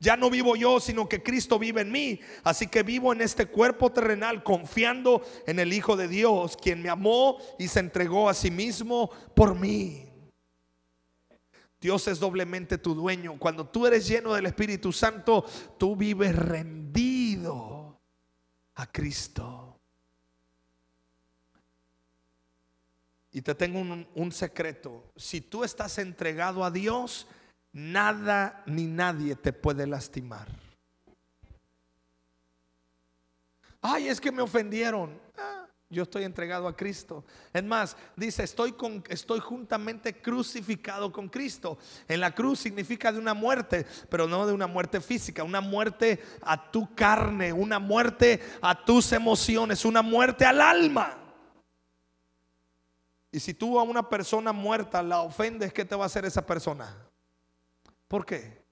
[0.00, 2.20] Ya no vivo yo, sino que Cristo vive en mí.
[2.44, 6.88] Así que vivo en este cuerpo terrenal confiando en el Hijo de Dios, quien me
[6.88, 10.08] amó y se entregó a sí mismo por mí.
[11.80, 13.38] Dios es doblemente tu dueño.
[13.38, 15.44] Cuando tú eres lleno del Espíritu Santo,
[15.78, 18.00] tú vives rendido
[18.74, 19.80] a Cristo.
[23.30, 25.12] Y te tengo un, secreto.
[25.14, 27.28] Si tú estás entregado a Dios,
[27.78, 30.48] nada ni nadie te puede lastimar.
[33.80, 35.20] Ay, es que me ofendieron.
[35.36, 37.24] Ah, yo estoy entregado a Cristo.
[37.52, 41.78] Es más, dice, estoy, con, estoy juntamente crucificado con Cristo.
[42.08, 46.20] En la cruz significa de una muerte, pero no de una muerte física, una muerte
[46.42, 51.16] a tu carne, una muerte a tus emociones, una muerte al alma.
[53.30, 56.44] Y si tú a una persona muerta la ofendes, ¿qué te va a hacer esa
[56.44, 57.07] persona?
[58.08, 58.64] ¿Por qué?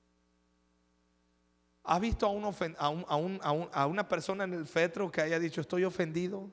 [1.84, 6.50] ¿Has visto a, una persona en el fetro que haya dicho, estoy ofendido?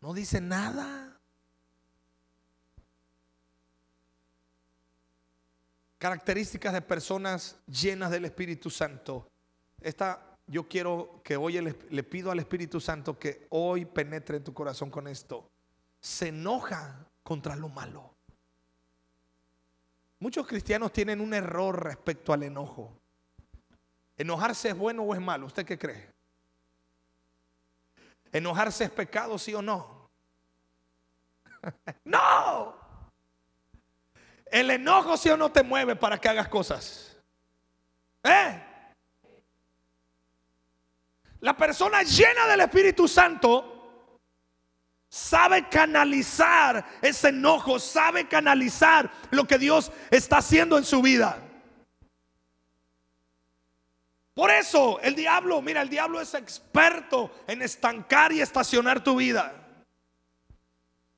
[0.00, 1.20] No dice nada.
[5.98, 9.28] Características de personas llenas del Espíritu Santo.
[9.80, 14.54] Esta yo quiero que hoy le pido al Espíritu Santo que hoy penetre en tu
[14.54, 15.50] corazón con esto.
[16.00, 18.13] Se enoja contra lo malo.
[20.24, 22.98] Muchos cristianos tienen un error respecto al enojo.
[24.16, 25.44] ¿Enojarse es bueno o es malo?
[25.44, 26.08] ¿Usted qué cree?
[28.32, 30.08] ¿Enojarse es pecado, sí o no?
[32.06, 32.74] no.
[34.46, 37.18] El enojo, sí o no, te mueve para que hagas cosas.
[38.22, 38.62] ¿Eh?
[41.40, 43.73] La persona llena del Espíritu Santo
[45.14, 51.38] sabe canalizar ese enojo, sabe canalizar lo que Dios está haciendo en su vida.
[54.34, 59.52] Por eso el diablo, mira, el diablo es experto en estancar y estacionar tu vida.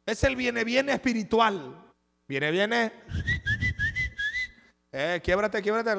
[0.04, 1.82] Es el viene, viene espiritual.
[2.28, 2.92] Viene, viene.
[4.98, 5.92] Eh, quiebrate, quiebrate.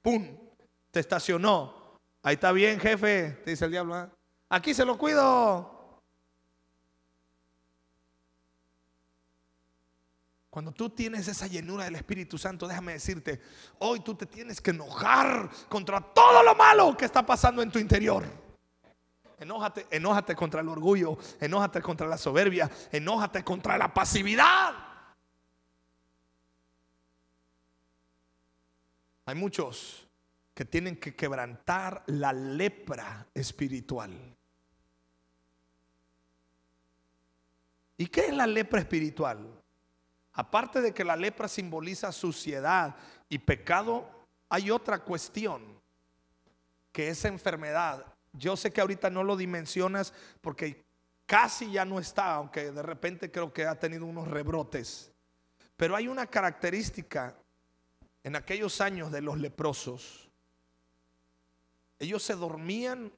[0.00, 0.34] Pum.
[0.90, 1.98] Te estacionó.
[2.22, 4.02] Ahí está bien, jefe, te dice el diablo.
[4.02, 4.08] ¿eh?
[4.48, 5.79] Aquí se lo cuido.
[10.50, 13.40] Cuando tú tienes esa llenura del Espíritu Santo, déjame decirte,
[13.78, 17.78] hoy tú te tienes que enojar contra todo lo malo que está pasando en tu
[17.78, 18.24] interior.
[19.38, 24.74] Enójate, enójate contra el orgullo, enójate contra la soberbia, enójate contra la pasividad.
[29.26, 30.08] Hay muchos
[30.52, 34.36] que tienen que quebrantar la lepra espiritual.
[37.96, 39.59] ¿Y qué es la lepra espiritual?
[40.40, 42.96] Aparte de que la lepra simboliza suciedad
[43.28, 44.08] y pecado,
[44.48, 45.62] hay otra cuestión,
[46.92, 48.06] que esa enfermedad.
[48.32, 50.82] Yo sé que ahorita no lo dimensionas porque
[51.26, 55.12] casi ya no está, aunque de repente creo que ha tenido unos rebrotes.
[55.76, 57.36] Pero hay una característica
[58.24, 60.30] en aquellos años de los leprosos,
[61.98, 63.12] ellos se dormían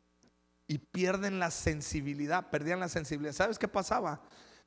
[0.67, 3.33] y pierden la sensibilidad, perdían la sensibilidad.
[3.33, 4.21] ¿Sabes qué pasaba?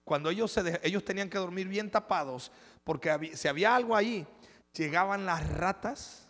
[0.06, 2.52] Cuando ellos, se ellos tenían que dormir bien tapados,
[2.84, 4.26] porque si había algo ahí,
[4.72, 6.30] llegaban las ratas,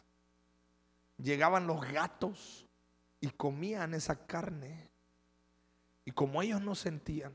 [1.17, 2.65] llegaban los gatos
[3.19, 4.89] y comían esa carne.
[6.05, 7.33] Y como ellos no sentían,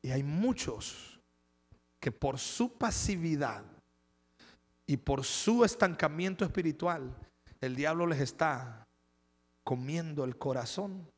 [0.00, 1.18] y hay muchos
[1.98, 3.64] que por su pasividad
[4.86, 7.16] y por su estancamiento espiritual,
[7.62, 8.86] el diablo les está
[9.62, 11.10] comiendo el corazón.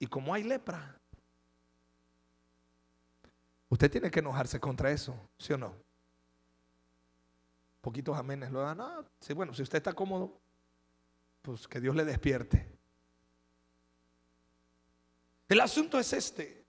[0.00, 0.97] Y como hay lepra,
[3.68, 5.74] usted tiene que enojarse contra eso, ¿sí o no?
[7.80, 8.78] Poquitos amenes lo dan.
[8.78, 10.40] No, sí, bueno, si usted está cómodo,
[11.42, 12.78] pues que Dios le despierte.
[15.48, 16.64] El asunto es este.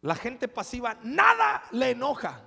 [0.00, 2.42] La gente pasiva nada le enoja.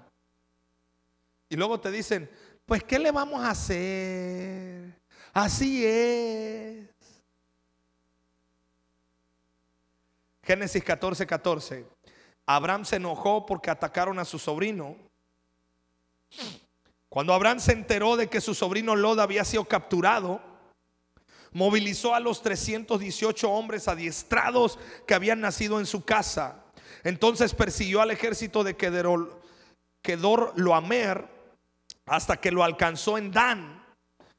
[1.50, 2.30] Y luego te dicen,
[2.66, 5.00] pues ¿qué le vamos a hacer?
[5.34, 6.93] Así es.
[10.44, 11.86] Génesis 14, 14.
[12.46, 14.98] Abraham se enojó porque atacaron a su sobrino.
[17.08, 20.42] Cuando Abraham se enteró de que su sobrino Lod había sido capturado,
[21.52, 26.66] movilizó a los 318 hombres adiestrados que habían nacido en su casa.
[27.04, 31.28] Entonces persiguió al ejército de Kedor Loamer
[32.06, 33.86] hasta que lo alcanzó en Dan.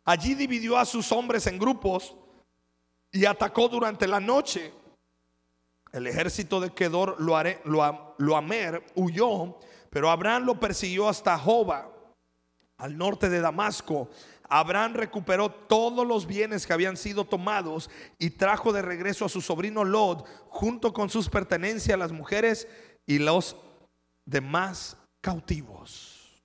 [0.05, 2.15] Allí dividió a sus hombres en grupos
[3.11, 4.73] y atacó durante la noche.
[5.95, 9.57] El ejército de Kedor Loamer huyó,
[9.91, 11.89] pero Abraham lo persiguió hasta Joba,
[12.79, 14.11] al norte de Damasco.
[14.49, 19.41] Abraham recuperó todos los bienes que habían sido tomados y trajo de regreso a su
[19.41, 22.67] sobrino Lot junto con sus pertenencias, las mujeres
[23.07, 23.55] y los
[24.25, 26.43] demás cautivos.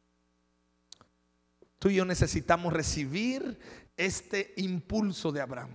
[1.80, 3.58] Tú y yo necesitamos recibir
[3.98, 5.72] este impulso de Abraham.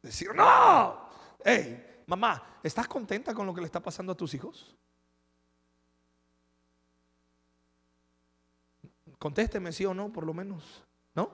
[0.00, 1.06] Decir, no,
[1.44, 4.76] hey, mamá, ¿estás contenta con lo que le está pasando a tus hijos?
[9.18, 11.30] Contésteme sí o no, por lo menos, ¿no?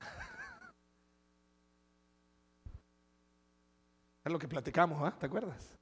[4.24, 5.14] Es lo que platicamos, ¿ah?
[5.18, 5.74] ¿te acuerdas?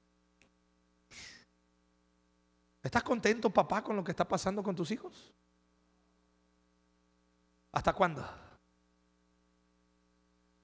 [2.83, 5.33] ¿Estás contento, papá, con lo que está pasando con tus hijos?
[7.71, 8.27] ¿Hasta cuándo?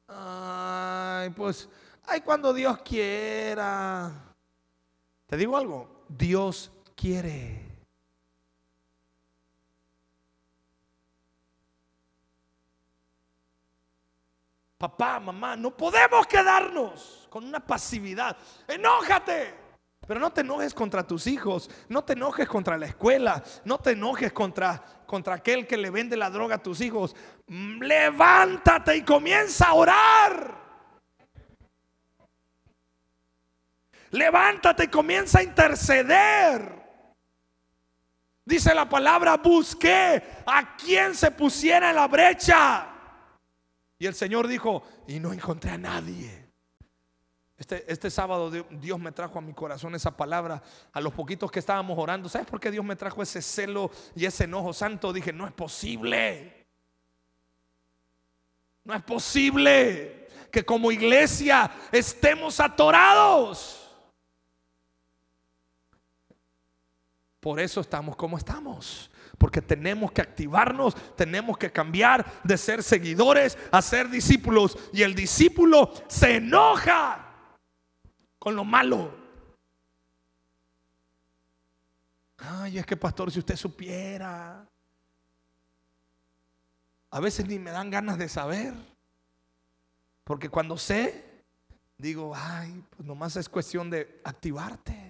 [0.09, 1.69] Ay, pues,
[2.09, 4.11] ay, cuando Dios quiera.
[5.27, 7.69] Te digo algo, Dios quiere.
[14.79, 18.37] Papá, mamá, no podemos quedarnos con una pasividad.
[18.67, 19.69] Enójate.
[20.07, 23.91] Pero no te enojes contra tus hijos, no te enojes contra la escuela, no te
[23.91, 27.15] enojes contra, contra aquel que le vende la droga a tus hijos.
[27.49, 30.68] Mm, levántate y comienza a orar.
[34.11, 36.79] Levántate y comienza a interceder.
[38.45, 42.89] Dice la palabra, busqué a quien se pusiera en la brecha.
[43.99, 46.49] Y el Señor dijo, y no encontré a nadie.
[47.59, 51.59] Este, este, sábado Dios me trajo a mi corazón esa palabra a los poquitos que
[51.59, 52.29] estábamos orando.
[52.29, 55.13] ¿Sabes por qué Dios me trajo ese celo y ese enojo santo?
[55.13, 56.67] Dije, no es posible.
[58.85, 63.78] No es posible que como iglesia estemos atorados.
[67.41, 69.11] Por eso estamos como estamos.
[69.37, 74.77] Porque tenemos que activarnos, tenemos que cambiar de ser seguidores a ser discípulos.
[74.93, 77.29] Y el discípulo se enoja
[78.39, 79.15] con lo malo.
[82.39, 84.67] Ay, es que pastor, si usted supiera,
[87.11, 88.75] a veces ni me dan ganas de saber,
[90.25, 91.43] porque cuando sé,
[91.97, 95.08] digo, ay, pues nomás es cuestión de activarte.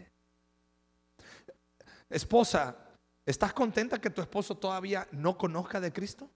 [2.10, 2.76] Esposa,
[3.24, 6.30] ¿estás contenta que tu esposo todavía no conozca de Cristo?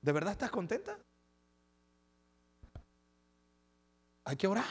[0.00, 0.98] ¿De verdad estás contenta?
[4.24, 4.64] Hay que orar.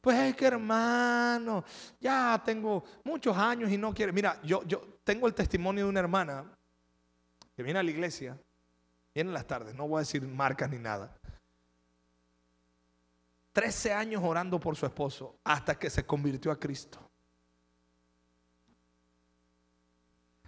[0.00, 1.64] Pues es que hermano,
[2.00, 4.12] ya tengo muchos años y no quiere.
[4.12, 6.44] Mira, yo, yo tengo el testimonio de una hermana
[7.54, 8.38] que viene a la iglesia,
[9.14, 11.16] viene en las tardes, no voy a decir marcas ni nada.
[13.52, 17.05] Trece años orando por su esposo hasta que se convirtió a Cristo.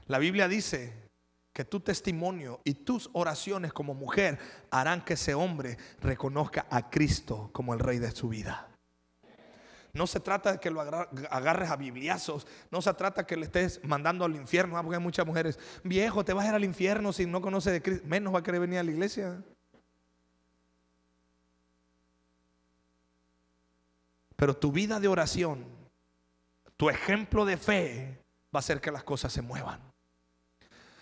[0.08, 0.92] La Biblia dice
[1.52, 4.38] que tu testimonio y tus oraciones como mujer
[4.70, 8.68] harán que ese hombre reconozca a Cristo como el rey de su vida.
[9.92, 12.46] No se trata de que lo agarres a bibliazos.
[12.70, 14.78] No se trata que le estés mandando al infierno.
[14.78, 17.72] Ah, porque hay muchas mujeres, viejo, te vas a ir al infierno si no conoces
[17.72, 18.06] de Cristo.
[18.06, 19.42] Menos va a querer venir a la iglesia.
[24.36, 25.66] Pero tu vida de oración,
[26.76, 28.22] tu ejemplo de fe,
[28.54, 29.87] va a hacer que las cosas se muevan.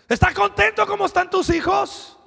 [0.07, 2.17] ¿Estás contento como están tus hijos?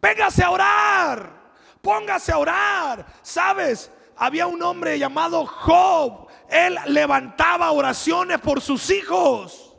[0.00, 1.52] Véngase a orar.
[1.82, 3.06] Póngase a orar.
[3.22, 3.90] ¿Sabes?
[4.16, 6.28] Había un hombre llamado Job.
[6.48, 9.74] Él levantaba oraciones por sus hijos.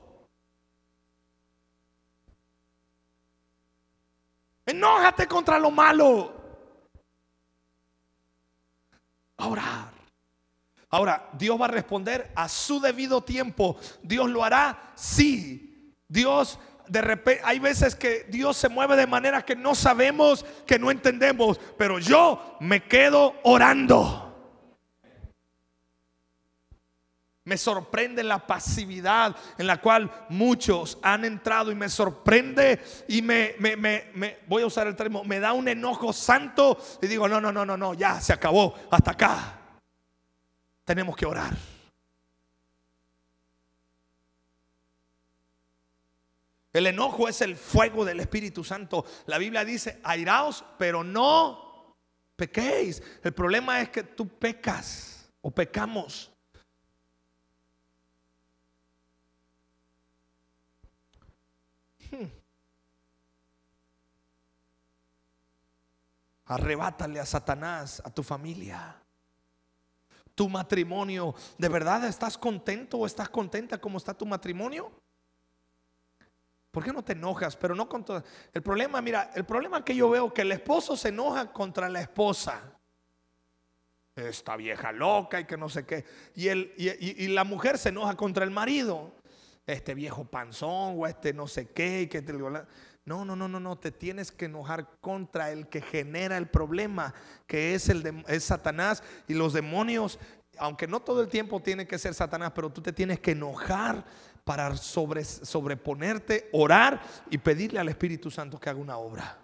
[4.66, 6.34] Enójate contra lo malo.
[9.38, 9.92] A orar.
[10.90, 13.78] Ahora, Dios va a responder a su debido tiempo.
[14.04, 15.96] Dios lo hará, sí.
[16.08, 16.60] Dios
[16.92, 20.92] de repente, hay veces que Dios se mueve de manera que no sabemos, que no
[20.92, 24.28] entendemos, pero yo me quedo orando.
[27.46, 33.56] Me sorprende la pasividad en la cual muchos han entrado y me sorprende y me,
[33.58, 37.54] me, voy a usar el término, me da un enojo santo y digo, no, no,
[37.54, 39.60] no, no, no, ya se acabó, hasta acá.
[40.84, 41.54] Tenemos que orar.
[46.74, 49.06] El enojo es el fuego del Espíritu Santo.
[49.26, 51.96] La Biblia dice, airaos, pero no
[52.36, 53.04] pequéis.
[53.24, 56.32] El problema es que tú pecas o pecamos.
[62.10, 62.28] Hmm.
[66.46, 68.96] Arrebátale a Satanás, a tu familia,
[70.36, 71.36] tu matrimonio.
[71.58, 74.92] ¿De verdad estás contento o estás contenta como está tu matrimonio?
[76.72, 77.58] ¿Por qué no te enojas?
[77.58, 78.24] Pero no con todo.
[78.54, 82.00] El problema, mira, el problema que yo veo que el esposo se enoja contra la
[82.00, 82.62] esposa.
[84.16, 86.06] Esta vieja loca y que no sé qué.
[86.34, 89.14] Y, el, y, la mujer se enoja contra el marido.
[89.68, 92.04] Este viejo panzón o este no sé qué.
[92.04, 93.78] Y que te, no, no, no, no, no.
[93.78, 97.14] Te tienes que enojar contra el que genera el problema,
[97.48, 100.20] que es, el es Satanás y los demonios.
[100.58, 104.06] Aunque no todo el tiempo tiene que ser Satanás, pero tú te tienes que enojar
[104.44, 109.38] para sobre, sobreponerte, orar y pedirle al Espíritu Santo que haga una obra.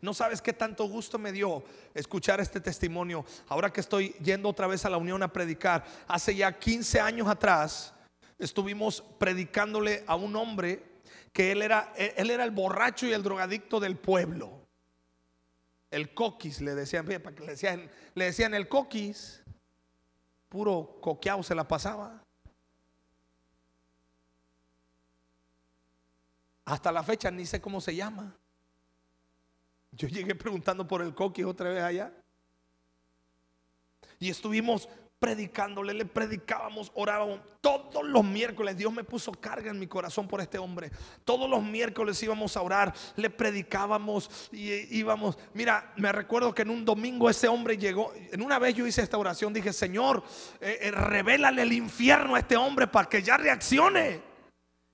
[0.00, 1.64] No sabes qué tanto gusto me dio
[1.94, 3.24] escuchar este testimonio.
[3.48, 7.28] Ahora que estoy yendo otra vez a la Unión a predicar, hace ya 15 años
[7.28, 7.94] atrás
[8.38, 10.82] estuvimos predicándole a un hombre
[11.32, 14.66] que él era, él era el borracho y el drogadicto del pueblo.
[15.90, 19.42] El coquis, le decían, le decían, le decían el coquis,
[20.48, 22.23] puro coqueado se la pasaba.
[26.64, 28.36] Hasta la fecha ni sé cómo se llama.
[29.92, 32.12] Yo llegué preguntando por el coquis otra vez allá.
[34.18, 34.88] Y estuvimos
[35.18, 37.40] predicándole, le predicábamos, orábamos.
[37.60, 40.90] Todos los miércoles Dios me puso carga en mi corazón por este hombre.
[41.24, 45.38] Todos los miércoles íbamos a orar, le predicábamos y íbamos.
[45.54, 48.12] Mira, me recuerdo que en un domingo ese hombre llegó.
[48.32, 50.22] En una vez yo hice esta oración, dije, Señor,
[50.60, 54.20] eh, eh, revélale el infierno a este hombre para que ya reaccione.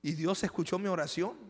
[0.01, 1.50] Y Dios escuchó mi oración.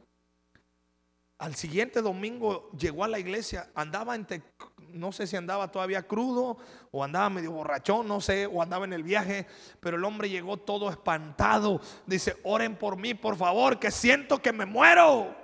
[1.40, 4.42] Al siguiente domingo llegó a la iglesia, andaba entre,
[4.90, 6.58] no sé si andaba todavía crudo
[6.90, 9.46] o andaba medio borrachón, no sé, o andaba en el viaje,
[9.80, 11.80] pero el hombre llegó todo espantado.
[12.04, 15.34] Dice, oren por mí, por favor, que siento que me muero.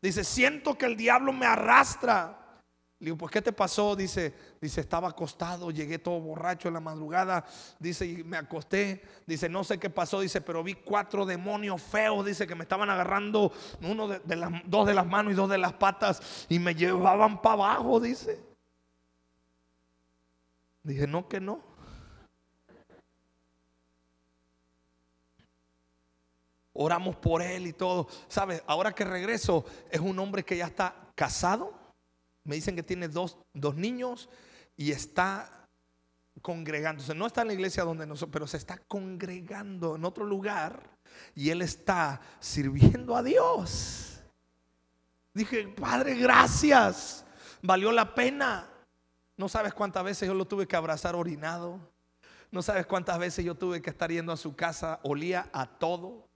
[0.00, 2.37] Dice, siento que el diablo me arrastra.
[3.00, 3.94] Le digo, pues ¿qué te pasó?
[3.94, 7.44] Dice, dice, estaba acostado, llegué todo borracho en la madrugada.
[7.78, 9.02] Dice, y me acosté.
[9.24, 10.20] Dice, no sé qué pasó.
[10.20, 12.26] Dice, pero vi cuatro demonios feos.
[12.26, 15.58] Dice que me estaban agarrando uno de, las dos de las manos y dos de
[15.58, 18.00] las patas y me llevaban para abajo.
[18.00, 18.40] Dice,
[20.82, 21.62] dije, no que no.
[26.72, 28.08] Oramos por él y todo.
[28.26, 28.60] ¿Sabes?
[28.66, 31.77] Ahora que regreso, es un hombre que ya está casado
[32.48, 33.36] me dicen que tiene dos,
[33.76, 34.30] niños
[34.74, 35.68] y está
[36.40, 37.14] congregándose.
[37.14, 40.96] No está en la iglesia donde nosotros, pero se está congregando en otro lugar
[41.34, 44.22] y él está sirviendo a Dios.
[45.34, 47.26] Dije, Padre, gracias.
[47.60, 48.66] Valió la pena.
[49.36, 51.78] No sabes cuántas veces yo lo tuve que abrazar orinado.
[52.50, 56.26] No sabes cuántas veces yo tuve que estar yendo a su casa, olía a todo.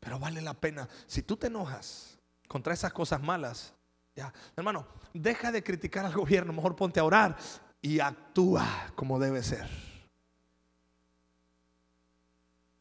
[0.00, 0.86] Pero vale la pena.
[1.06, 3.72] Si tú te enojas contra esas cosas malas,
[4.14, 7.36] ya, hermano, deja de criticar al gobierno, mejor ponte a orar
[7.80, 9.68] y actúa como debe ser.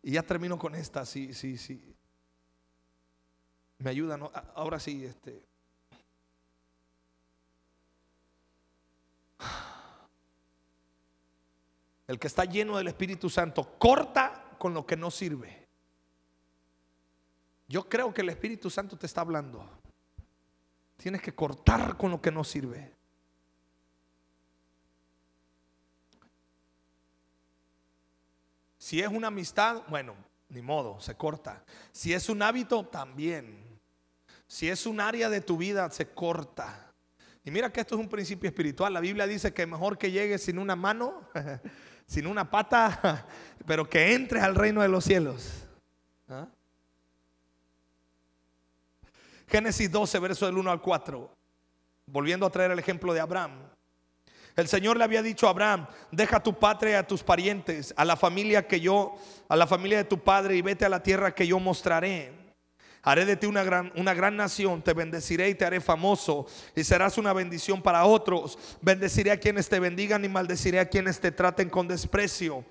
[0.03, 1.95] Y ya termino con esta, sí, sí, sí.
[3.77, 4.15] Me ayuda,
[4.55, 5.43] Ahora sí, este.
[12.11, 15.65] el que está lleno del Espíritu Santo, corta con lo que no sirve.
[17.69, 19.80] Yo creo que el Espíritu Santo te está hablando.
[21.01, 22.93] Tienes que cortar con lo que no sirve.
[28.77, 30.13] Si es una amistad, bueno,
[30.49, 31.63] ni modo, se corta.
[31.91, 33.79] Si es un hábito, también.
[34.45, 36.93] Si es un área de tu vida, se corta.
[37.43, 38.93] Y mira que esto es un principio espiritual.
[38.93, 41.27] La Biblia dice que mejor que llegues sin una mano,
[42.05, 43.25] sin una pata,
[43.65, 45.67] pero que entres al reino de los cielos.
[46.29, 46.47] ¿Ah?
[49.51, 51.29] Génesis 12, verso del 1 al 4.
[52.05, 53.51] Volviendo a traer el ejemplo de Abraham.
[54.55, 58.15] El Señor le había dicho a Abraham, deja tu patria a tus parientes, a la
[58.15, 59.15] familia que yo,
[59.49, 62.31] a la familia de tu padre y vete a la tierra que yo mostraré.
[63.01, 66.85] Haré de ti una gran, una gran nación, te bendeciré y te haré famoso y
[66.85, 68.57] serás una bendición para otros.
[68.81, 72.63] Bendeciré a quienes te bendigan y maldeciré a quienes te traten con desprecio.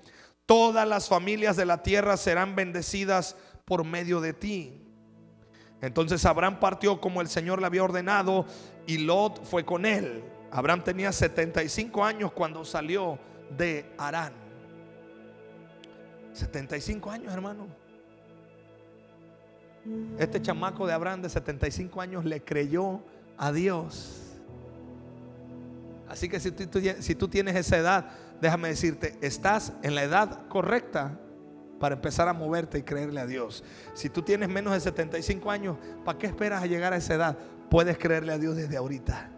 [0.47, 4.80] Todas las familias de la tierra serán bendecidas por medio de ti.
[5.81, 8.45] Entonces Abraham partió como el Señor le había ordenado
[8.85, 10.23] y Lot fue con él.
[10.51, 13.17] Abraham tenía 75 años cuando salió
[13.57, 14.33] de Arán.
[16.33, 17.67] 75 años, hermano.
[20.19, 23.01] Este chamaco de Abraham de 75 años le creyó
[23.37, 24.21] a Dios.
[26.07, 28.05] Así que si tú, si tú tienes esa edad,
[28.39, 31.17] déjame decirte, estás en la edad correcta
[31.81, 33.63] para empezar a moverte y creerle a Dios.
[33.95, 37.37] Si tú tienes menos de 75 años, ¿para qué esperas a llegar a esa edad?
[37.71, 39.31] Puedes creerle a Dios desde ahorita.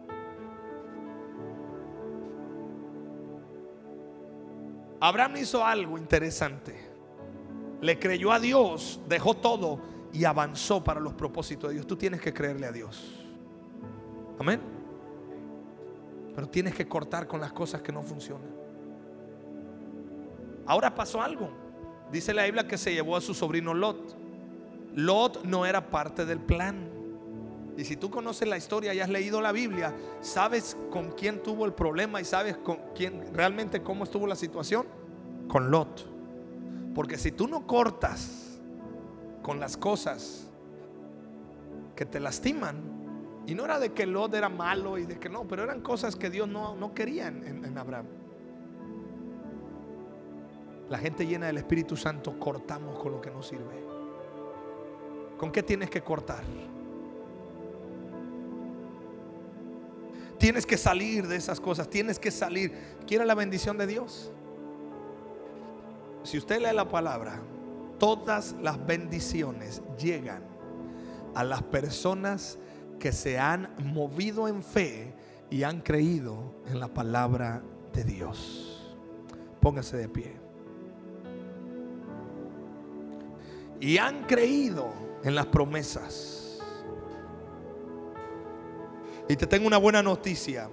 [5.00, 6.76] Abraham hizo algo interesante.
[7.80, 9.80] Le creyó a Dios, dejó todo
[10.12, 11.88] y avanzó para los propósitos de Dios.
[11.88, 13.26] Tú tienes que creerle a Dios.
[14.38, 14.60] Amén.
[16.36, 18.52] Pero tienes que cortar con las cosas que no funcionan.
[20.66, 21.63] Ahora pasó algo.
[22.14, 24.16] Dice la Biblia que se llevó a su sobrino Lot.
[24.94, 26.88] Lot no era parte del plan.
[27.76, 31.66] Y si tú conoces la historia y has leído la Biblia, sabes con quién tuvo
[31.66, 34.86] el problema y sabes con quién realmente cómo estuvo la situación.
[35.48, 36.08] Con Lot.
[36.94, 38.60] Porque si tú no cortas
[39.42, 40.48] con las cosas
[41.96, 42.76] que te lastiman,
[43.48, 46.16] y no era de que Lot era malo y de que no, pero eran cosas
[46.16, 48.06] que Dios no, no quería en, en Abraham.
[50.94, 53.84] La gente llena del Espíritu Santo cortamos con lo que no sirve.
[55.40, 56.44] ¿Con qué tienes que cortar?
[60.38, 62.72] Tienes que salir de esas cosas, tienes que salir.
[63.08, 64.32] ¿Quiere la bendición de Dios?
[66.22, 67.42] Si usted lee la palabra,
[67.98, 70.44] todas las bendiciones llegan
[71.34, 72.60] a las personas
[73.00, 75.16] que se han movido en fe
[75.50, 77.64] y han creído en la palabra
[77.94, 78.96] de Dios.
[79.60, 80.43] Póngase de pie.
[83.84, 84.94] Y han creído
[85.26, 86.58] en las promesas.
[89.28, 90.70] Y te tengo una buena noticia.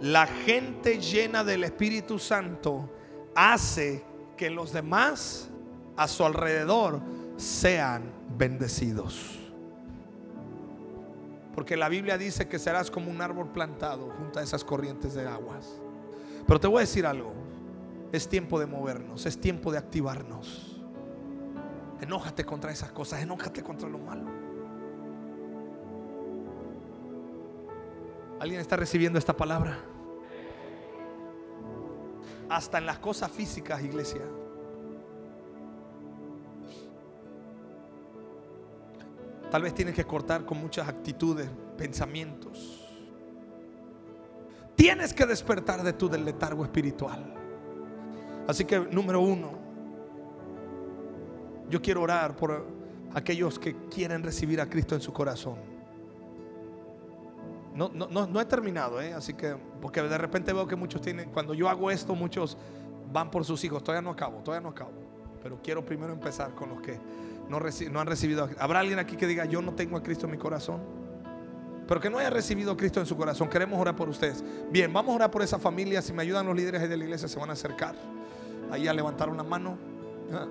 [0.00, 2.88] La gente llena del Espíritu Santo
[3.34, 4.04] hace
[4.36, 5.48] que los demás
[5.96, 7.00] a su alrededor
[7.36, 9.40] sean bendecidos.
[11.52, 15.26] Porque la Biblia dice que serás como un árbol plantado junto a esas corrientes de
[15.26, 15.80] aguas.
[16.46, 17.32] Pero te voy a decir algo.
[18.12, 20.75] Es tiempo de movernos, es tiempo de activarnos.
[22.00, 24.30] Enójate contra esas cosas, enójate contra lo malo.
[28.38, 29.78] ¿Alguien está recibiendo esta palabra?
[32.48, 34.22] Hasta en las cosas físicas, iglesia.
[39.50, 42.82] Tal vez tienes que cortar con muchas actitudes, pensamientos.
[44.74, 47.32] Tienes que despertar de tu letargo espiritual.
[48.46, 49.65] Así que, número uno,
[51.68, 52.64] yo quiero orar por
[53.14, 55.56] aquellos que quieren recibir a Cristo en su corazón.
[57.74, 59.12] No, no, no, he terminado, ¿eh?
[59.12, 62.56] así que, porque de repente veo que muchos tienen, cuando yo hago esto, muchos
[63.12, 63.84] van por sus hijos.
[63.84, 64.92] Todavía no acabo, todavía no acabo.
[65.42, 66.98] Pero quiero primero empezar con los que
[67.50, 67.58] no,
[68.00, 68.48] han recibido.
[68.58, 70.80] ¿Habrá alguien aquí que diga, yo no tengo a Cristo en mi corazón?
[71.86, 73.48] Pero que no haya recibido a Cristo en su corazón.
[73.48, 74.42] Queremos orar por ustedes.
[74.70, 76.02] Bien, vamos a orar por esa familia.
[76.02, 77.94] Si me ayudan los líderes de la iglesia, se van a acercar.
[78.70, 79.76] Ahí a levantar una mano.
[80.32, 80.46] Ah.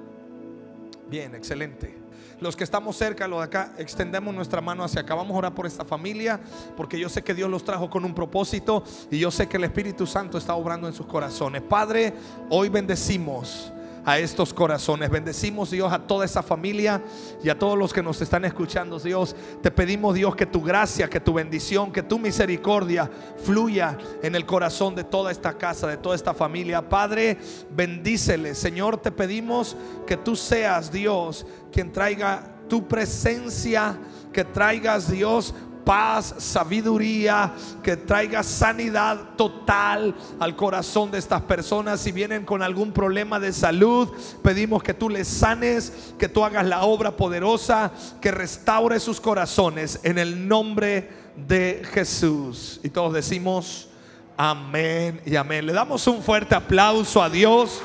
[1.09, 2.05] Bien, excelente.
[2.41, 5.15] Los que estamos cerca, los de acá, extendemos nuestra mano hacia acá.
[5.15, 6.39] Vamos a orar por esta familia,
[6.75, 9.63] porque yo sé que Dios los trajo con un propósito y yo sé que el
[9.63, 11.61] Espíritu Santo está obrando en sus corazones.
[11.61, 12.13] Padre,
[12.49, 13.71] hoy bendecimos
[14.05, 15.09] a estos corazones.
[15.09, 17.01] Bendecimos Dios a toda esa familia
[17.43, 18.99] y a todos los que nos están escuchando.
[18.99, 23.09] Dios, te pedimos Dios que tu gracia, que tu bendición, que tu misericordia
[23.43, 26.87] fluya en el corazón de toda esta casa, de toda esta familia.
[26.87, 27.37] Padre,
[27.71, 28.55] bendícele.
[28.55, 29.75] Señor, te pedimos
[30.05, 33.97] que tú seas Dios quien traiga tu presencia,
[34.31, 35.53] que traigas Dios
[35.86, 42.01] paz, sabiduría, que traiga sanidad total al corazón de estas personas.
[42.01, 44.09] Si vienen con algún problema de salud,
[44.43, 49.99] pedimos que tú les sanes, que tú hagas la obra poderosa, que restaure sus corazones
[50.03, 52.79] en el nombre de Jesús.
[52.83, 53.88] Y todos decimos
[54.36, 55.65] amén y amén.
[55.65, 57.81] Le damos un fuerte aplauso a Dios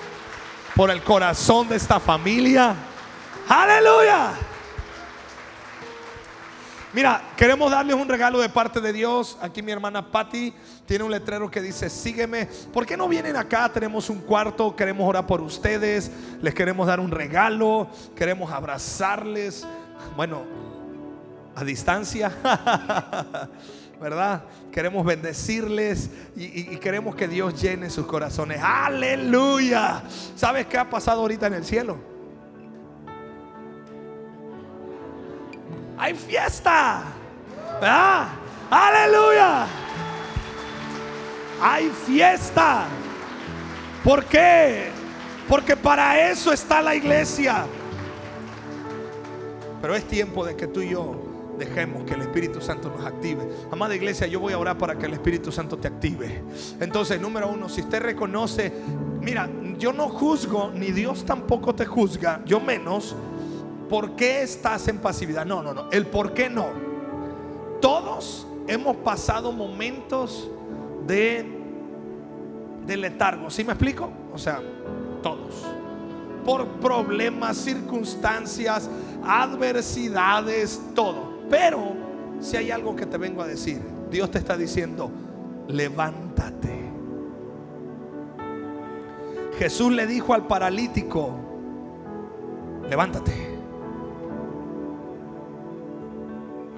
[0.74, 2.74] por el corazón de esta familia.
[3.48, 4.49] Aleluya.
[6.92, 9.38] Mira, queremos darles un regalo de parte de Dios.
[9.40, 10.52] Aquí mi hermana Patty
[10.86, 12.48] tiene un letrero que dice, sígueme.
[12.72, 13.70] ¿Por qué no vienen acá?
[13.72, 16.10] Tenemos un cuarto, queremos orar por ustedes,
[16.42, 19.64] les queremos dar un regalo, queremos abrazarles.
[20.16, 20.42] Bueno,
[21.54, 22.32] a distancia,
[24.00, 24.42] ¿verdad?
[24.72, 28.58] Queremos bendecirles y, y queremos que Dios llene sus corazones.
[28.60, 30.02] Aleluya.
[30.34, 32.19] ¿Sabes qué ha pasado ahorita en el cielo?
[36.00, 37.02] Hay fiesta.
[38.70, 39.66] Aleluya.
[41.60, 42.86] Hay fiesta.
[44.02, 44.88] ¿Por qué?
[45.46, 47.66] Porque para eso está la iglesia.
[49.82, 51.16] Pero es tiempo de que tú y yo
[51.58, 53.46] dejemos que el Espíritu Santo nos active.
[53.70, 56.42] Amada iglesia, yo voy a orar para que el Espíritu Santo te active.
[56.80, 58.72] Entonces, número uno, si usted reconoce,
[59.20, 63.14] mira, yo no juzgo, ni Dios tampoco te juzga, yo menos
[63.90, 65.44] por qué estás en pasividad.
[65.44, 65.90] No, no, no.
[65.90, 66.68] El por qué no.
[67.82, 70.48] Todos hemos pasado momentos
[71.06, 71.44] de,
[72.86, 73.50] de letargo.
[73.50, 74.08] ¿Sí me explico?
[74.32, 74.62] O sea,
[75.22, 75.66] todos.
[76.44, 78.88] Por problemas, circunstancias,
[79.24, 81.40] adversidades, todo.
[81.50, 81.94] Pero
[82.38, 85.10] si hay algo que te vengo a decir, Dios te está diciendo,
[85.66, 86.78] levántate.
[89.58, 91.32] Jesús le dijo al paralítico,
[92.88, 93.49] levántate.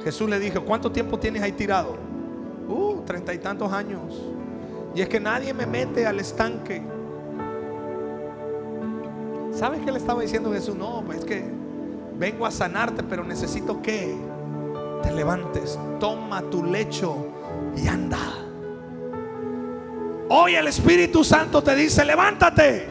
[0.04, 1.96] Jesús le dijo, ¿cuánto tiempo tienes ahí tirado?
[2.68, 4.20] Uh, treinta y tantos años.
[4.94, 6.82] Y es que nadie me mete al estanque.
[9.52, 10.74] ¿Sabes qué le estaba diciendo Jesús?
[10.74, 11.44] No, pues es que
[12.18, 14.16] vengo a sanarte, pero necesito que
[15.02, 17.26] te levantes, toma tu lecho
[17.76, 18.18] y anda.
[20.28, 22.88] Hoy el Espíritu Santo te dice, levántate.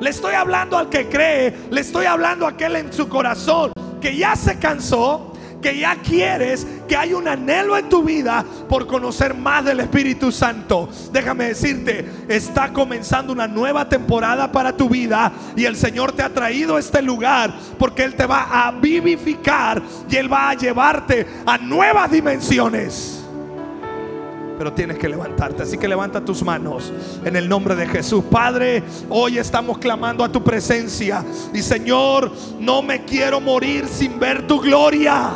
[0.00, 4.16] Le estoy hablando al que cree, le estoy hablando a aquel en su corazón que
[4.16, 5.32] ya se cansó,
[5.64, 10.30] que ya quieres, que hay un anhelo en tu vida por conocer más del Espíritu
[10.30, 10.90] Santo.
[11.10, 16.28] Déjame decirte, está comenzando una nueva temporada para tu vida y el Señor te ha
[16.28, 21.26] traído a este lugar porque Él te va a vivificar y Él va a llevarte
[21.46, 23.22] a nuevas dimensiones
[24.56, 25.64] pero tienes que levantarte.
[25.64, 26.92] Así que levanta tus manos
[27.24, 28.22] en el nombre de Jesús.
[28.30, 31.24] Padre, hoy estamos clamando a tu presencia.
[31.52, 35.32] Y Señor, no me quiero morir sin ver tu gloria.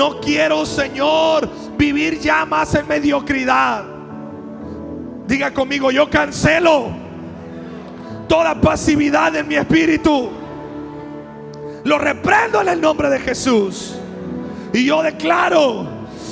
[0.00, 1.46] No quiero, Señor,
[1.76, 3.84] vivir ya más en mediocridad.
[5.26, 6.88] Diga conmigo, yo cancelo
[8.26, 10.30] toda pasividad en mi espíritu.
[11.84, 13.94] Lo reprendo en el nombre de Jesús.
[14.72, 15.86] Y yo declaro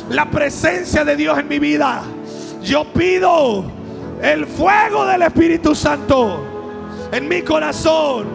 [0.08, 2.00] la presencia de Dios en mi vida.
[2.62, 3.66] Yo pido
[4.22, 6.42] el fuego del Espíritu Santo
[7.12, 8.28] en mi corazón.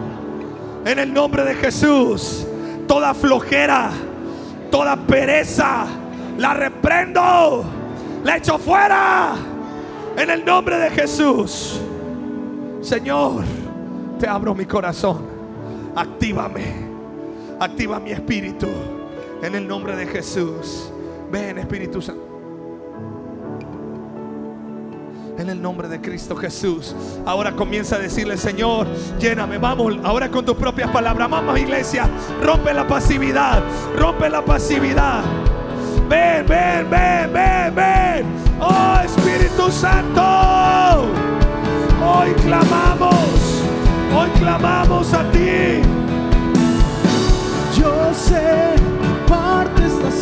[0.86, 2.46] En el nombre de Jesús.
[2.86, 3.90] Toda flojera
[4.74, 5.86] toda pereza,
[6.36, 7.64] la reprendo,
[8.24, 9.36] la echo fuera
[10.16, 11.80] en el nombre de Jesús.
[12.80, 13.44] Señor,
[14.18, 15.28] te abro mi corazón,
[15.94, 16.88] actívame,
[17.60, 18.66] activa mi espíritu
[19.44, 20.90] en el nombre de Jesús.
[21.30, 22.33] Ven Espíritu Santo.
[25.36, 26.94] En el nombre de Cristo Jesús.
[27.26, 28.86] Ahora comienza a decirle, Señor,
[29.18, 29.58] lléname.
[29.58, 31.28] Vamos, ahora con tus propias palabras.
[31.28, 32.08] Vamos, iglesia.
[32.42, 33.62] Rompe la pasividad.
[33.98, 35.22] Rompe la pasividad.
[36.08, 38.26] Ven, ven, ven, ven, ven.
[38.60, 40.22] Oh Espíritu Santo.
[42.00, 43.14] Hoy clamamos.
[44.16, 45.80] Hoy clamamos a ti.
[47.76, 48.76] Yo sé
[49.26, 50.14] partes las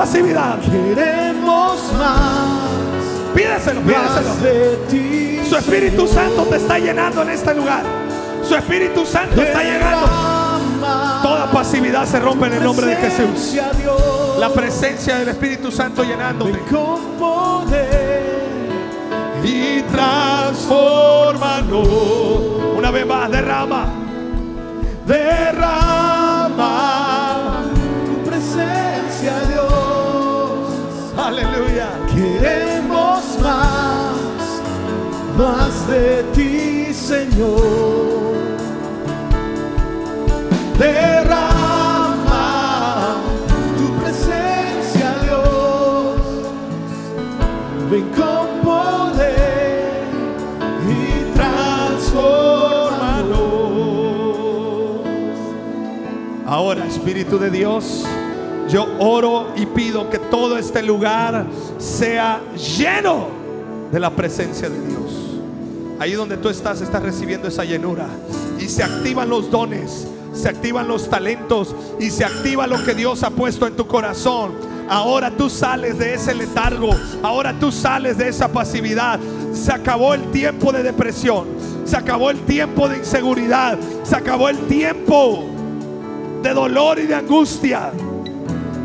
[0.00, 0.58] pasividad.
[0.60, 2.70] Queremos más,
[3.34, 4.34] Pídeselo, pídeselo.
[4.36, 5.40] de ti.
[5.46, 6.08] Su Espíritu.
[6.08, 7.82] Santo te está llenando en este lugar.
[8.42, 10.06] Su Espíritu Santo está llegando.
[11.22, 13.58] Toda pasividad se rompe en el nombre de Jesús.
[14.38, 16.52] La presencia del Espíritu Santo llenándote.
[16.52, 18.22] Ven con poder.
[19.44, 21.88] Y transformanos.
[22.78, 23.84] Una vez más, derrama.
[25.06, 25.79] Derrama.
[37.10, 37.58] Señor.
[40.78, 42.46] Derrama
[43.76, 46.14] tu presencia, Dios.
[47.90, 50.04] Ven con poder
[50.88, 53.40] y transformanos.
[56.46, 58.06] Ahora, Espíritu de Dios,
[58.68, 61.44] yo oro y pido que todo este lugar
[61.78, 63.26] sea lleno
[63.90, 64.99] de la presencia de Dios.
[66.00, 68.06] Ahí donde tú estás, estás recibiendo esa llenura.
[68.58, 73.22] Y se activan los dones, se activan los talentos y se activa lo que Dios
[73.22, 74.52] ha puesto en tu corazón.
[74.88, 76.88] Ahora tú sales de ese letargo,
[77.22, 79.20] ahora tú sales de esa pasividad.
[79.52, 81.46] Se acabó el tiempo de depresión,
[81.84, 85.44] se acabó el tiempo de inseguridad, se acabó el tiempo
[86.42, 87.92] de dolor y de angustia.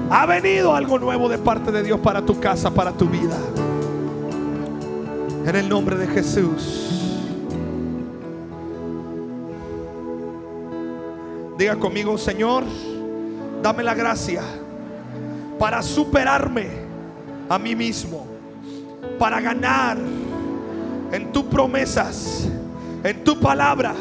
[0.09, 3.37] Ha venido algo nuevo de parte de Dios para tu casa, para tu vida.
[5.45, 7.04] En el nombre de Jesús.
[11.57, 12.65] Diga conmigo, Señor,
[13.61, 14.41] dame la gracia
[15.57, 16.67] para superarme
[17.47, 18.27] a mí mismo,
[19.17, 19.97] para ganar
[21.11, 22.49] en tus promesas,
[23.03, 23.93] en tu palabra.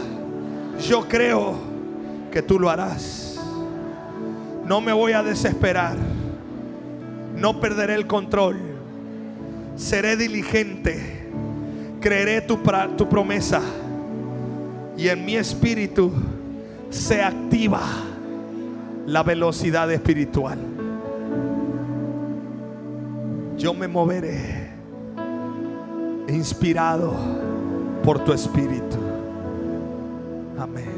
[0.81, 1.55] Yo creo
[2.33, 3.41] que tú lo harás.
[4.67, 5.97] No me voy a desesperar.
[7.37, 8.57] No perderé el control.
[9.77, 11.29] Seré diligente.
[12.01, 12.59] Creeré tu,
[12.97, 13.61] tu promesa.
[14.97, 16.13] Y en mi espíritu
[16.95, 17.81] se activa
[19.07, 20.59] la velocidad espiritual.
[23.59, 24.71] Yo me moveré
[26.29, 27.15] inspirado
[28.03, 28.97] por tu espíritu.
[30.59, 30.94] Amén.